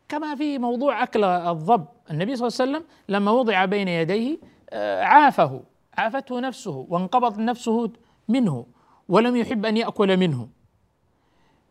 كما 0.08 0.34
في 0.34 0.58
موضوع 0.58 1.02
أكل 1.02 1.24
الضب 1.24 1.84
النبي 2.10 2.36
صلى 2.36 2.48
الله 2.48 2.58
عليه 2.60 2.70
وسلم 2.70 2.84
لما 3.08 3.30
وضع 3.30 3.64
بين 3.64 3.88
يديه 3.88 4.38
آه، 4.70 5.02
عافه. 5.04 5.60
عافته 5.98 6.40
نفسه 6.40 6.86
وانقبض 6.88 7.38
نفسه 7.38 7.90
منه 8.28 8.66
ولم 9.08 9.36
يحب 9.36 9.66
أن 9.66 9.76
يأكل 9.76 10.16
منه. 10.16 10.48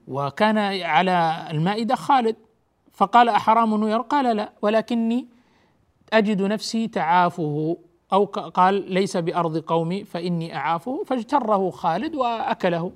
وكان 0.07 0.57
على 0.83 1.47
المائدة 1.51 1.95
خالد 1.95 2.35
فقال 2.93 3.29
أحرام 3.29 3.87
يرى 3.87 4.05
قال 4.09 4.37
لا 4.37 4.53
ولكني 4.61 5.27
أجد 6.13 6.41
نفسي 6.41 6.87
تعافه. 6.87 7.77
أو 8.13 8.25
قال 8.25 8.93
ليس 8.93 9.17
بأرض 9.17 9.57
قومي 9.57 10.03
فإني 10.03 10.55
أعافه. 10.55 11.03
فاجتره 11.03 11.69
خالد 11.69 12.15
وأكله 12.15 12.91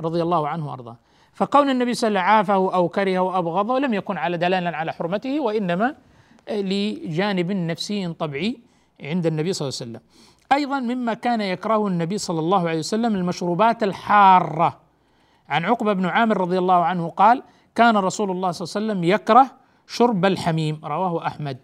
رضي 0.00 0.22
الله 0.22 0.48
عنه 0.48 0.70
وأرضاه. 0.70 0.96
فكون 1.32 1.70
النبي 1.70 1.94
صلى 1.94 2.08
الله 2.08 2.20
عليه 2.20 2.40
وسلم 2.40 2.54
عافه 2.56 2.74
أو 2.74 2.88
كرهه 2.88 3.18
أو 3.18 3.38
أبغضه 3.38 3.78
لم 3.78 3.94
يكن 3.94 4.16
على 4.16 4.36
دلالا 4.36 4.76
على 4.76 4.92
حرمته 4.92 5.40
وإنما 5.40 5.96
لجانب 6.50 7.52
نفسي 7.52 8.12
طبيعي 8.12 8.56
عند 9.00 9.26
النبي 9.26 9.52
صلى 9.52 9.68
الله 9.68 9.78
عليه 9.80 9.90
وسلم. 9.90 10.00
أيضا 10.52 10.80
مما 10.80 11.14
كان 11.14 11.40
يكرهه 11.40 11.86
النبي 11.88 12.18
صلى 12.18 12.40
الله 12.40 12.68
عليه 12.68 12.78
وسلم 12.78 13.14
المشروبات 13.14 13.82
الحارة. 13.82 14.80
عن 15.48 15.64
عقبة 15.64 15.92
بن 15.92 16.06
عامر 16.06 16.40
رضي 16.40 16.58
الله 16.58 16.84
عنه 16.84 17.08
قال 17.08 17.42
كان 17.74 17.96
رسول 17.96 18.30
الله 18.30 18.50
صلى 18.50 18.64
الله 18.66 18.76
عليه 18.76 19.02
وسلم 19.02 19.04
يكره 19.04 19.50
شرب 19.86 20.24
الحميم. 20.24 20.80
رواه 20.84 21.26
أحمد. 21.26 21.58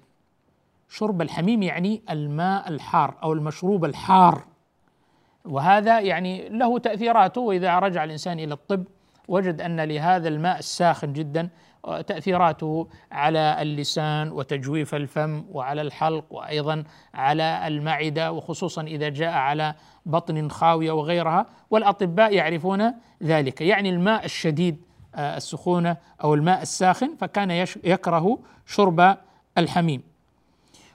شرب 0.88 1.22
الحميم 1.22 1.62
يعني 1.62 2.02
الماء 2.10 2.68
الحار 2.68 3.14
أو 3.22 3.32
المشروب 3.32 3.84
الحار. 3.84 4.44
وهذا 5.44 6.00
يعني 6.00 6.48
له 6.48 6.78
تأثيراته 6.78 7.40
وإذا 7.40 7.78
رجع 7.78 8.04
الإنسان 8.04 8.38
إلى 8.38 8.54
الطب 8.54 8.84
وجد 9.28 9.60
أن 9.60 9.80
لهذا 9.80 10.28
الماء 10.28 10.58
الساخن 10.58 11.12
جدا. 11.12 11.48
تأثيراته 12.06 12.88
على 13.12 13.56
اللسان 13.62 14.32
وتجويف 14.32 14.94
الفم 14.94 15.44
وعلى 15.50 15.82
الحلق 15.82 16.24
وأيضا 16.30 16.84
على 17.14 17.66
المعدة 17.66 18.32
وخصوصا 18.32 18.82
إذا 18.82 19.08
جاء 19.08 19.32
على 19.32 19.74
بطن 20.06 20.48
خاوية 20.48 20.92
وغيرها. 20.92 21.46
والأطباء 21.70 22.34
يعرفون 22.34 22.92
ذلك 23.22 23.60
يعني 23.60 23.90
الماء 23.90 24.24
الشديد 24.24 24.82
آه، 25.14 25.36
السخونة 25.36 25.96
أو 26.24 26.34
الماء 26.34 26.62
الساخن 26.62 27.16
فكان 27.20 27.50
يكره 27.84 28.38
شرب 28.66 29.16
الحميم. 29.58 30.02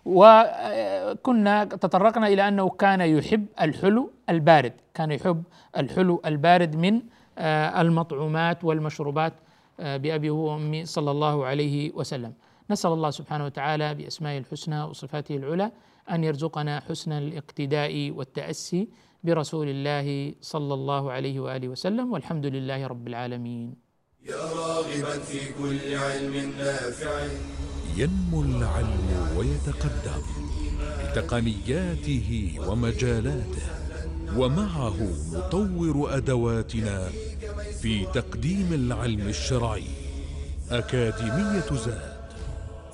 وكنا 0.06 1.64
تطرقنا 1.66 2.28
إلى 2.28 2.48
أنه 2.48 2.70
كان 2.70 3.02
يحب 3.02 3.46
الحلو 3.62 4.12
البارد، 4.30 4.74
كان 4.94 5.12
يحب 5.12 5.44
الحلو 5.78 6.22
البارد 6.26 6.76
من 6.76 7.02
آه، 7.38 7.82
المطعومات 7.82 8.64
والمشروبات 8.64 9.34
آه، 9.34 9.47
بأبي 9.80 10.30
وأمي 10.30 10.86
صلى 10.86 11.12
الله 11.12 11.46
عليه 11.46 11.92
وسلم. 11.94 12.34
نسأل 12.72 12.92
الله 12.92 13.12
سبحانه 13.12 13.46
وتعالى 13.46 13.88
بأسمائه 13.96 14.38
الحسنى 14.38 14.84
وصفاته 14.84 15.36
العلى 15.36 15.72
أن 16.12 16.24
يرزقنا 16.24 16.80
حسن 16.80 17.12
الاقتداء 17.12 18.12
والتأسي 18.12 18.88
برسول 19.24 19.68
الله 19.70 20.36
صلى 20.42 20.74
الله 20.74 21.12
عليه 21.12 21.40
وآله 21.40 21.68
وسلم. 21.68 22.12
والحمد 22.14 22.46
لله 22.46 22.88
رب 22.88 23.08
العالمين. 23.08 23.76
يا 24.28 24.36
راغبا 24.36 25.20
في 25.20 25.40
كل 25.56 25.96
علم 25.96 26.36
نافع. 26.60 27.28
ينمو 27.98 28.42
العلم 28.42 29.08
ويتقدم 29.38 30.24
بتقنياته 31.04 32.30
ومجالاته 32.68 33.68
ومعه 34.38 34.98
نطور 35.34 36.18
أدواتنا 36.18 37.10
في 37.82 38.06
تقديم 38.14 38.74
العلم 38.74 39.28
الشرعي 39.28 39.88
أكاديمية 40.72 41.70
زاد. 41.86 42.18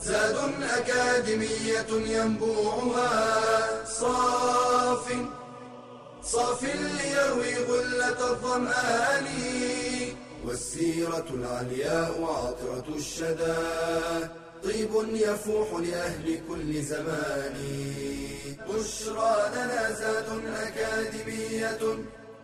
زاد 0.01 0.35
أكاديمية 0.63 2.17
ينبوعها. 2.17 3.85
صاف 3.85 5.13
صاف 6.23 6.63
ليروي 6.63 7.55
غلة 7.55 8.31
الظمآن. 8.31 9.27
والسيرة 10.45 11.25
العلياء 11.33 12.23
عطرة 12.23 12.95
الشدى. 12.95 13.55
طيب 14.63 14.89
يفوح 15.13 15.67
لأهل 15.73 16.39
كل 16.47 16.81
زمان. 16.83 17.55
بشرى 18.69 19.35
لنا 19.55 19.91
زاد 19.91 20.25
أكاديمية 20.45 21.79